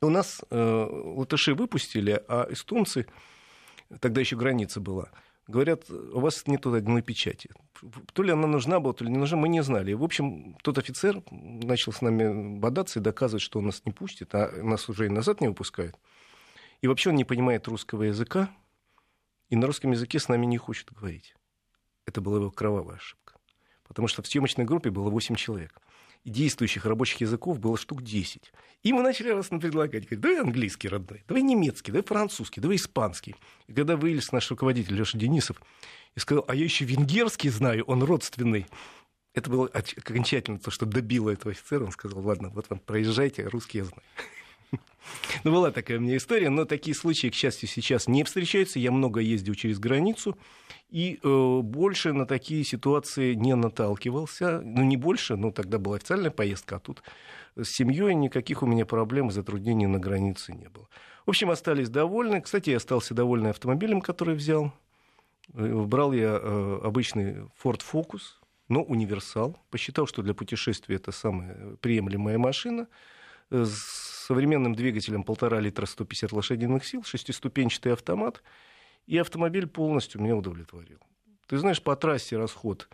У 0.00 0.10
нас 0.10 0.42
э, 0.50 0.88
латыши 1.16 1.54
выпустили, 1.54 2.22
а 2.28 2.48
эстонцы, 2.50 3.06
тогда 4.00 4.20
еще 4.20 4.36
граница 4.36 4.80
была, 4.80 5.10
говорят, 5.48 5.90
у 5.90 6.20
вас 6.20 6.46
нет 6.46 6.66
одной 6.66 7.02
печати. 7.02 7.50
То 8.12 8.22
ли 8.22 8.30
она 8.30 8.46
нужна 8.46 8.78
была, 8.78 8.92
то 8.92 9.04
ли 9.04 9.10
не 9.10 9.18
нужна, 9.18 9.36
мы 9.36 9.48
не 9.48 9.62
знали. 9.62 9.92
И, 9.92 9.94
в 9.94 10.04
общем, 10.04 10.56
тот 10.62 10.78
офицер 10.78 11.22
начал 11.30 11.92
с 11.92 12.02
нами 12.02 12.58
бодаться 12.58 13.00
и 13.00 13.02
доказывать, 13.02 13.42
что 13.42 13.58
он 13.58 13.66
нас 13.66 13.82
не 13.84 13.92
пустит, 13.92 14.34
а 14.34 14.50
нас 14.62 14.88
уже 14.88 15.06
и 15.06 15.08
назад 15.08 15.40
не 15.40 15.48
выпускают. 15.48 15.96
И 16.82 16.86
вообще 16.86 17.10
он 17.10 17.16
не 17.16 17.24
понимает 17.24 17.66
русского 17.66 18.04
языка, 18.04 18.50
и 19.48 19.56
на 19.56 19.66
русском 19.66 19.90
языке 19.90 20.18
с 20.18 20.28
нами 20.28 20.46
не 20.46 20.58
хочет 20.58 20.92
говорить. 20.92 21.34
Это 22.06 22.20
была 22.20 22.36
его 22.36 22.50
кровавая 22.50 22.96
ошибка. 22.96 23.34
Потому 23.86 24.06
что 24.06 24.22
в 24.22 24.26
съемочной 24.26 24.64
группе 24.64 24.90
было 24.90 25.08
8 25.10 25.34
человек 25.34 25.80
действующих 26.24 26.84
рабочих 26.84 27.20
языков 27.20 27.58
было 27.58 27.76
штук 27.76 28.02
10. 28.02 28.52
И 28.82 28.92
мы 28.92 29.02
начали 29.02 29.30
раз 29.30 29.48
предлагать, 29.48 30.04
говорить, 30.04 30.20
давай 30.20 30.40
английский 30.40 30.88
родной, 30.88 31.24
давай 31.26 31.42
немецкий, 31.42 31.92
давай 31.92 32.04
французский, 32.04 32.60
давай 32.60 32.76
испанский. 32.76 33.34
И 33.66 33.72
когда 33.72 33.96
вылез 33.96 34.32
наш 34.32 34.50
руководитель 34.50 34.94
Леша 34.94 35.18
Денисов 35.18 35.60
и 36.14 36.20
сказал, 36.20 36.44
а 36.48 36.54
я 36.54 36.64
еще 36.64 36.84
венгерский 36.84 37.48
знаю, 37.48 37.84
он 37.84 38.02
родственный, 38.02 38.66
это 39.34 39.50
было 39.50 39.66
окончательно 39.68 40.58
то, 40.58 40.70
что 40.70 40.86
добило 40.86 41.30
этого 41.30 41.52
офицера. 41.52 41.84
Он 41.84 41.92
сказал, 41.92 42.20
ладно, 42.20 42.50
вот 42.50 42.68
вам 42.70 42.80
проезжайте, 42.80 43.44
русский 43.46 43.78
я 43.78 43.84
знаю. 43.84 44.02
Ну, 45.44 45.52
была 45.52 45.70
такая 45.70 45.98
у 45.98 46.00
меня 46.00 46.16
история, 46.16 46.50
но 46.50 46.64
такие 46.64 46.94
случаи, 46.94 47.28
к 47.28 47.34
счастью, 47.34 47.68
сейчас 47.68 48.08
не 48.08 48.24
встречаются. 48.24 48.78
Я 48.78 48.90
много 48.90 49.20
ездил 49.20 49.54
через 49.54 49.78
границу, 49.78 50.36
и 50.90 51.20
э, 51.22 51.60
больше 51.62 52.12
на 52.12 52.26
такие 52.26 52.64
ситуации 52.64 53.34
не 53.34 53.54
наталкивался. 53.54 54.60
Ну, 54.60 54.82
не 54.82 54.96
больше, 54.96 55.36
но 55.36 55.50
тогда 55.50 55.78
была 55.78 55.96
официальная 55.96 56.30
поездка, 56.30 56.76
а 56.76 56.80
тут 56.80 57.02
с 57.56 57.68
семьей 57.68 58.14
никаких 58.14 58.62
у 58.62 58.66
меня 58.66 58.86
проблем 58.86 59.28
и 59.28 59.32
затруднений 59.32 59.86
на 59.86 59.98
границе 59.98 60.52
не 60.52 60.68
было. 60.68 60.88
В 61.26 61.30
общем, 61.30 61.50
остались 61.50 61.88
довольны. 61.88 62.40
Кстати, 62.40 62.70
я 62.70 62.78
остался 62.78 63.14
довольный 63.14 63.50
автомобилем, 63.50 64.00
который 64.00 64.34
взял. 64.34 64.72
Э, 65.54 65.84
брал 65.86 66.12
я 66.12 66.38
э, 66.40 66.80
обычный 66.82 67.48
Ford 67.62 67.82
Focus, 67.92 68.22
но 68.68 68.82
универсал. 68.82 69.58
Посчитал, 69.70 70.06
что 70.06 70.22
для 70.22 70.34
путешествия 70.34 70.96
это 70.96 71.12
самая 71.12 71.76
приемлемая 71.80 72.38
машина 72.38 72.88
с 73.50 74.07
современным 74.28 74.74
двигателем 74.74 75.22
1,5 75.22 75.58
литра 75.58 75.86
150 75.86 76.32
лошадиных 76.32 76.84
сил, 76.84 77.02
шестиступенчатый 77.02 77.94
автомат, 77.94 78.42
и 79.06 79.16
автомобиль 79.16 79.66
полностью 79.66 80.20
меня 80.20 80.36
удовлетворил. 80.36 80.98
Ты 81.46 81.56
знаешь, 81.56 81.82
по 81.82 81.96
трассе 81.96 82.36
расход, 82.36 82.90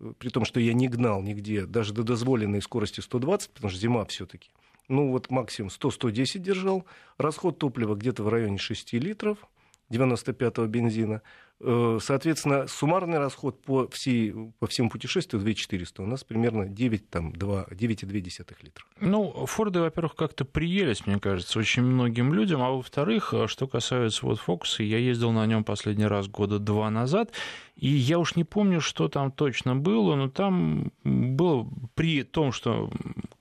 э, 0.00 0.14
при 0.18 0.30
том, 0.30 0.46
что 0.46 0.60
я 0.60 0.72
не 0.72 0.88
гнал 0.88 1.20
нигде, 1.20 1.66
даже 1.66 1.92
до 1.92 2.04
дозволенной 2.04 2.62
скорости 2.62 3.02
120, 3.02 3.50
потому 3.50 3.70
что 3.70 3.78
зима 3.78 4.06
все-таки, 4.06 4.50
ну 4.88 5.10
вот 5.10 5.30
максимум 5.30 5.70
100-110 5.70 6.38
держал, 6.38 6.86
расход 7.18 7.58
топлива 7.58 7.94
где-то 7.94 8.22
в 8.22 8.30
районе 8.30 8.56
6 8.56 8.94
литров, 8.94 9.46
95-го 9.90 10.66
бензина, 10.68 11.20
соответственно, 11.60 12.68
суммарный 12.68 13.18
расход 13.18 13.60
по, 13.62 13.88
всей, 13.88 14.32
по 14.58 14.66
всему 14.66 14.90
путешествию 14.90 15.40
2400 15.42 16.02
у 16.02 16.06
нас 16.06 16.22
примерно 16.22 16.66
9, 16.66 17.10
там, 17.10 17.32
2, 17.32 17.66
9,2 17.70 18.56
литра. 18.62 18.84
Ну, 19.00 19.46
Форды, 19.46 19.80
во-первых, 19.80 20.14
как-то 20.14 20.44
приелись, 20.44 21.06
мне 21.06 21.18
кажется, 21.18 21.58
очень 21.58 21.82
многим 21.82 22.32
людям, 22.32 22.62
а 22.62 22.70
во-вторых, 22.70 23.34
э, 23.34 23.46
что 23.48 23.66
касается 23.66 24.24
вот 24.24 24.38
Фокуса, 24.38 24.82
я 24.82 24.98
ездил 24.98 25.32
на 25.32 25.46
нем 25.46 25.64
последний 25.64 26.06
раз 26.06 26.28
года 26.28 26.58
два 26.58 26.90
назад, 26.90 27.32
и 27.78 27.88
я 27.88 28.18
уж 28.18 28.34
не 28.34 28.42
помню, 28.42 28.80
что 28.80 29.08
там 29.08 29.30
точно 29.30 29.76
было, 29.76 30.16
но 30.16 30.28
там 30.28 30.90
было 31.04 31.68
при 31.94 32.24
том, 32.24 32.50
что 32.50 32.90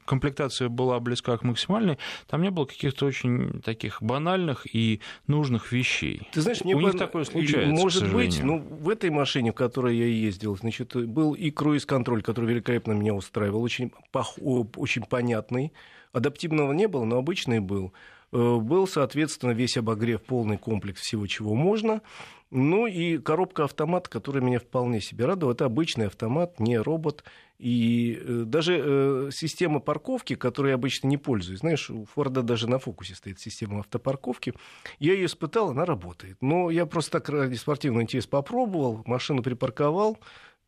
комплектация 0.06 0.70
была 0.70 1.00
близка 1.00 1.36
к 1.38 1.44
максимальной, 1.44 1.98
там 2.28 2.44
не 2.44 2.52
было 2.52 2.66
каких-то 2.66 3.08
очень 3.08 3.62
таких 3.62 4.02
банальных 4.02 4.68
и 4.74 5.02
нужных 5.26 5.72
вещей. 5.72 6.22
Ты 6.32 6.42
знаешь, 6.42 6.64
мне 6.64 6.76
У 6.76 6.82
них 6.82 6.98
такое 6.98 7.24
случается, 7.24 7.70
Может 7.70 8.14
быть, 8.14 8.42
ну, 8.44 8.60
в 8.60 8.90
этой 8.90 9.10
машине, 9.10 9.52
в 9.52 9.56
которой 9.56 9.98
я 9.98 10.06
ездил, 10.06 10.56
значит, 10.56 10.96
был 10.96 11.34
и 11.34 11.50
круиз-контроль, 11.50 12.22
который 12.22 12.50
великолепно 12.52 12.94
меня 12.94 13.16
устраивал, 13.16 13.64
очень, 13.64 13.92
пох... 14.12 14.38
очень 14.38 15.02
понятный. 15.04 15.74
Адаптивного 16.14 16.74
не 16.74 16.88
было, 16.88 17.06
но 17.06 17.18
обычный 17.18 17.60
был. 17.60 17.92
Э, 18.32 18.58
был, 18.58 18.88
соответственно, 18.88 19.52
весь 19.52 19.78
обогрев, 19.78 20.22
полный 20.22 20.58
комплекс 20.58 21.02
всего, 21.02 21.28
чего 21.28 21.56
можно. 21.56 22.02
Ну 22.50 22.88
и 22.88 23.18
коробка 23.18 23.66
автомат, 23.66 24.08
которая 24.08 24.42
меня 24.42 24.60
вполне 24.60 25.02
себе 25.02 25.26
радовала. 25.26 25.54
Это 25.54 25.66
обычный 25.66 26.08
автомат, 26.08 26.60
не 26.60 26.78
робот. 26.78 27.24
И 27.60 28.20
э, 28.22 28.44
даже 28.46 28.80
э, 28.80 29.30
система 29.34 29.80
парковки, 29.80 30.36
которой 30.36 30.70
я 30.70 30.76
обычно 30.76 31.08
не 31.08 31.18
пользуюсь, 31.18 31.60
знаешь, 31.60 31.90
у 31.90 32.06
Форда 32.06 32.44
даже 32.44 32.70
на 32.70 32.80
фокусе 32.80 33.16
стоит 33.16 33.40
система 33.40 33.80
автопарковки, 33.80 34.54
я 35.00 35.14
ее 35.14 35.26
испытал, 35.26 35.72
она 35.72 35.84
работает. 35.84 36.38
Но 36.42 36.70
я 36.70 36.86
просто 36.86 37.14
так 37.14 37.30
ради 37.30 37.56
спортивного 37.56 38.04
интереса 38.04 38.30
попробовал, 38.30 39.02
машину 39.06 39.42
припарковал, 39.42 40.18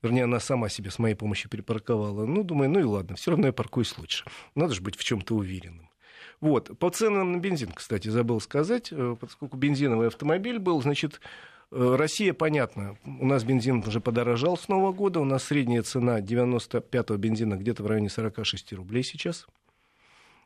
Вернее, 0.01 0.23
она 0.23 0.39
сама 0.39 0.69
себе 0.69 0.91
с 0.91 0.97
моей 0.97 1.15
помощью 1.15 1.49
припарковала. 1.49 2.25
Ну, 2.25 2.43
думаю, 2.43 2.69
ну 2.69 2.79
и 2.79 2.83
ладно, 2.83 3.17
все 3.17 3.31
равно 3.31 3.47
я 3.47 3.53
паркуюсь 3.53 3.97
лучше. 3.97 4.23
Надо 4.55 4.73
же 4.73 4.81
быть 4.81 4.95
в 4.95 5.03
чем-то 5.03 5.35
уверенным. 5.35 5.88
Вот. 6.41 6.77
По 6.79 6.89
ценам 6.89 7.33
на 7.33 7.37
бензин, 7.37 7.71
кстати, 7.73 8.07
забыл 8.07 8.41
сказать, 8.41 8.89
э, 8.91 9.15
поскольку 9.19 9.57
бензиновый 9.57 10.07
автомобиль 10.07 10.59
был, 10.59 10.81
значит, 10.81 11.19
Э, 11.71 11.95
Россия, 11.97 12.33
понятно, 12.33 12.97
у 13.05 13.25
нас 13.25 13.43
бензин 13.43 13.83
уже 13.85 13.99
подорожал 13.99 14.57
с 14.57 14.67
Нового 14.67 14.91
года, 14.91 15.19
у 15.19 15.25
нас 15.25 15.43
средняя 15.43 15.83
цена 15.83 16.19
95-го 16.19 17.17
бензина 17.17 17.55
где-то 17.55 17.83
в 17.83 17.87
районе 17.87 18.09
46 18.09 18.73
рублей 18.73 19.03
сейчас. 19.03 19.47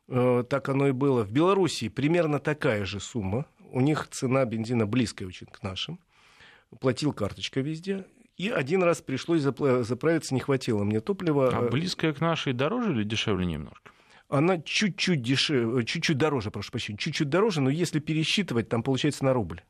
Э, 0.09 0.43
так 0.47 0.67
оно 0.69 0.89
и 0.89 0.91
было. 0.91 1.23
В 1.23 1.31
Белоруссии 1.31 1.87
примерно 1.87 2.39
такая 2.39 2.83
же 2.85 2.99
сумма. 2.99 3.45
У 3.71 3.79
них 3.79 4.07
цена 4.11 4.43
бензина 4.45 4.85
близкая 4.85 5.27
очень 5.27 5.47
к 5.47 5.63
нашим. 5.63 5.99
Платил 6.79 7.13
карточка 7.13 7.61
везде. 7.61 8.05
И 8.35 8.49
один 8.49 8.83
раз 8.83 8.99
пришлось 8.99 9.41
заправиться, 9.41 10.33
не 10.33 10.39
хватило 10.39 10.83
мне 10.83 10.99
топлива. 10.99 11.49
А 11.55 11.69
близкая 11.69 12.13
к 12.13 12.19
нашей 12.19 12.53
дороже 12.53 12.91
или 12.91 13.03
дешевле 13.03 13.45
немножко? 13.45 13.91
Она 14.29 14.59
чуть-чуть 14.59 15.21
дешевле, 15.21 15.85
чуть-чуть 15.85 16.17
дороже, 16.17 16.51
прошу 16.51 16.71
прощения, 16.71 16.97
чуть-чуть 16.97 17.29
дороже, 17.29 17.61
но 17.61 17.69
если 17.69 17.99
пересчитывать, 17.99 18.69
там 18.69 18.81
получается 18.83 19.25
на 19.25 19.33
рубль. 19.33 19.61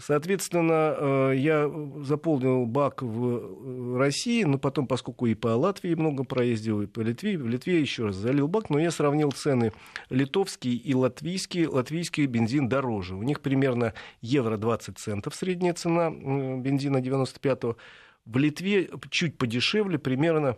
Соответственно, 0.00 0.96
э, 0.96 1.32
я 1.36 1.70
заполнил 2.02 2.64
бак 2.64 3.02
в 3.02 3.36
э, 3.36 3.98
России, 3.98 4.42
но 4.44 4.56
потом, 4.56 4.86
поскольку 4.86 5.26
и 5.26 5.34
по 5.34 5.48
Латвии 5.48 5.94
много 5.94 6.24
проездил, 6.24 6.80
и 6.80 6.86
по 6.86 7.00
Литве, 7.00 7.36
в 7.36 7.46
Литве 7.46 7.78
еще 7.78 8.06
раз 8.06 8.16
залил 8.16 8.48
бак, 8.48 8.70
но 8.70 8.78
я 8.78 8.90
сравнил 8.90 9.30
цены 9.30 9.72
литовский 10.08 10.74
и 10.74 10.94
латвийский. 10.94 11.66
Латвийский 11.66 12.24
бензин 12.24 12.70
дороже. 12.70 13.14
У 13.14 13.22
них 13.22 13.42
примерно 13.42 13.92
евро 14.22 14.56
20 14.56 14.96
центов 14.96 15.34
средняя 15.34 15.74
цена 15.74 16.10
бензина 16.10 17.02
95-го. 17.02 17.76
В 18.24 18.38
Литве 18.38 18.88
чуть 19.10 19.36
подешевле, 19.36 19.98
примерно 19.98 20.56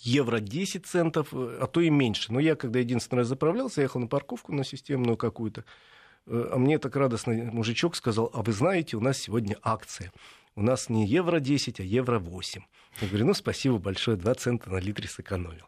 евро 0.00 0.40
10 0.40 0.86
центов, 0.86 1.28
а 1.32 1.66
то 1.66 1.80
и 1.80 1.90
меньше. 1.90 2.32
Но 2.32 2.40
я, 2.40 2.56
когда 2.56 2.78
единственный 2.78 3.20
раз 3.20 3.28
заправлялся, 3.28 3.82
ехал 3.82 4.00
на 4.00 4.06
парковку 4.06 4.52
на 4.52 4.64
системную 4.64 5.16
какую-то, 5.16 5.64
Э, 6.26 6.48
а 6.52 6.58
мне 6.58 6.78
так 6.78 6.96
радостно 6.96 7.32
мужичок 7.34 7.96
сказал, 7.96 8.30
а 8.32 8.42
вы 8.42 8.52
знаете, 8.52 8.96
у 8.96 9.00
нас 9.00 9.18
сегодня 9.18 9.56
акция. 9.62 10.12
У 10.56 10.62
нас 10.62 10.88
не 10.88 11.06
евро 11.06 11.40
10, 11.40 11.80
а 11.80 11.82
евро 11.82 12.18
8. 12.18 12.62
Я 13.00 13.08
говорю, 13.08 13.26
ну, 13.26 13.34
спасибо 13.34 13.78
большое, 13.78 14.16
2 14.16 14.34
цента 14.34 14.70
на 14.70 14.78
литре 14.78 15.08
сэкономил. 15.08 15.66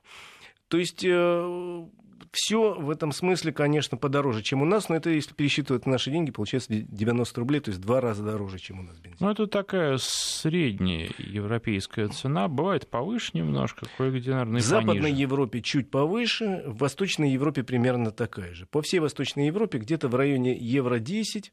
То 0.69 0.79
есть 0.79 1.05
э, 1.05 1.87
все 2.33 2.75
в 2.75 2.91
этом 2.91 3.13
смысле, 3.13 3.53
конечно, 3.53 3.97
подороже, 3.97 4.43
чем 4.43 4.63
у 4.63 4.65
нас, 4.65 4.89
но 4.89 4.97
это, 4.97 5.11
если 5.11 5.35
пересчитывать 5.35 5.87
наши 5.87 6.11
деньги, 6.11 6.31
получается 6.31 6.73
90 6.73 7.41
рублей, 7.41 7.61
то 7.61 7.71
есть 7.71 7.81
два 7.81 8.01
раза 8.01 8.23
дороже, 8.23 8.59
чем 8.59 8.81
у 8.81 8.83
нас 8.83 8.97
бензин. 8.99 9.19
Ну, 9.21 9.31
это 9.31 9.47
такая 9.47 9.99
средняя 10.01 11.11
европейская 11.19 12.09
цена, 12.09 12.49
бывает 12.49 12.89
повыше 12.89 13.31
немножко, 13.35 13.87
кое-где, 13.97 14.31
наверное, 14.31 14.61
В 14.61 14.65
Западной 14.65 15.03
пониже. 15.03 15.21
Европе 15.21 15.63
чуть 15.63 15.91
повыше, 15.91 16.63
в 16.67 16.79
Восточной 16.79 17.31
Европе 17.31 17.63
примерно 17.63 18.11
такая 18.11 18.55
же. 18.55 18.67
По 18.67 18.83
всей 18.83 19.01
Восточной 19.01 19.47
Европе 19.47 19.79
где-то 19.79 20.09
в 20.09 20.15
районе 20.15 20.57
евро 20.57 20.99
10, 20.99 21.53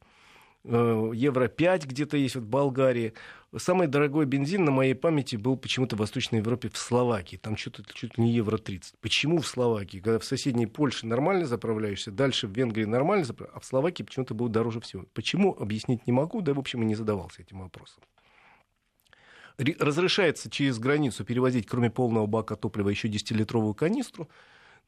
евро 0.64 1.48
5 1.48 1.86
где-то 1.86 2.16
есть 2.16 2.34
вот 2.36 2.44
в 2.44 2.48
Болгарии. 2.48 3.12
Самый 3.56 3.86
дорогой 3.86 4.26
бензин 4.26 4.64
на 4.64 4.70
моей 4.70 4.94
памяти 4.94 5.36
был 5.36 5.56
почему-то 5.56 5.94
в 5.94 6.00
Восточной 6.00 6.38
Европе 6.38 6.68
в 6.68 6.76
Словакии. 6.76 7.36
Там 7.36 7.56
что-то 7.56 7.84
чуть 7.92 8.18
не 8.18 8.32
евро 8.32 8.56
30. 8.56 8.98
Почему 9.00 9.38
в 9.38 9.46
Словакии? 9.46 9.98
Когда 9.98 10.18
в 10.18 10.24
соседней 10.24 10.66
Польше 10.66 11.06
нормально 11.06 11.46
заправляешься, 11.46 12.10
дальше 12.10 12.48
в 12.48 12.52
Венгрии 12.52 12.84
нормально 12.84 13.24
заправляешься, 13.24 13.58
а 13.58 13.60
в 13.60 13.64
Словакии 13.64 14.02
почему-то 14.02 14.34
был 14.34 14.48
дороже 14.48 14.80
всего. 14.80 15.04
Почему, 15.12 15.54
объяснить 15.58 16.06
не 16.06 16.12
могу, 16.12 16.40
да, 16.40 16.54
в 16.54 16.58
общем, 16.58 16.82
и 16.82 16.86
не 16.86 16.94
задавался 16.94 17.42
этим 17.42 17.60
вопросом. 17.60 18.02
Разрешается 19.56 20.50
через 20.50 20.78
границу 20.80 21.24
перевозить, 21.24 21.66
кроме 21.66 21.90
полного 21.90 22.26
бака 22.26 22.56
топлива, 22.56 22.88
еще 22.88 23.06
10-литровую 23.08 23.74
канистру. 23.74 24.28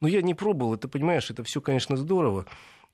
Но 0.01 0.07
я 0.07 0.21
не 0.21 0.33
пробовал, 0.33 0.73
это, 0.73 0.89
понимаешь, 0.89 1.31
это 1.31 1.43
все, 1.43 1.61
конечно, 1.61 1.95
здорово, 1.95 2.45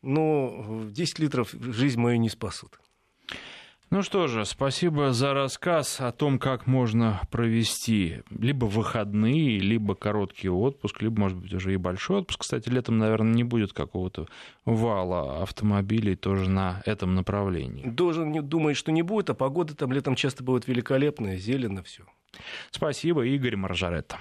но 0.04 0.84
10 0.92 1.20
литров 1.20 1.52
жизнь 1.52 2.00
мою 2.00 2.20
не 2.20 2.30
спасут. 2.30 2.80
Ну 3.94 4.02
что 4.02 4.26
же, 4.26 4.44
спасибо 4.44 5.14
за 5.14 5.36
рассказ 5.36 6.02
о 6.02 6.12
том, 6.12 6.40
как 6.40 6.66
можно 6.66 7.22
провести 7.30 8.24
либо 8.32 8.66
выходные, 8.66 9.60
либо 9.60 9.94
короткий 9.94 10.50
отпуск, 10.50 11.04
либо, 11.04 11.20
может 11.20 11.38
быть, 11.38 11.54
уже 11.54 11.76
и 11.76 11.78
большой 11.78 12.22
отпуск. 12.22 12.42
Кстати, 12.42 12.70
летом, 12.70 12.98
наверное, 12.98 13.36
не 13.36 13.44
будет 13.44 13.72
какого-то 13.72 14.26
вала 14.66 15.44
автомобилей 15.44 16.16
тоже 16.16 16.50
на 16.50 16.82
этом 16.88 17.14
направлении. 17.14 17.86
Должен 17.86 18.34
думать, 18.50 18.78
что 18.78 18.92
не 18.92 19.04
будет, 19.04 19.30
а 19.30 19.36
погода 19.36 19.76
там 19.76 19.92
летом 19.92 20.16
часто 20.16 20.44
бывает 20.44 20.68
великолепная, 20.68 21.38
зелено 21.38 21.84
все. 21.84 22.04
Спасибо, 22.72 23.24
Игорь 23.28 23.58
Маржаретта. 23.58 24.18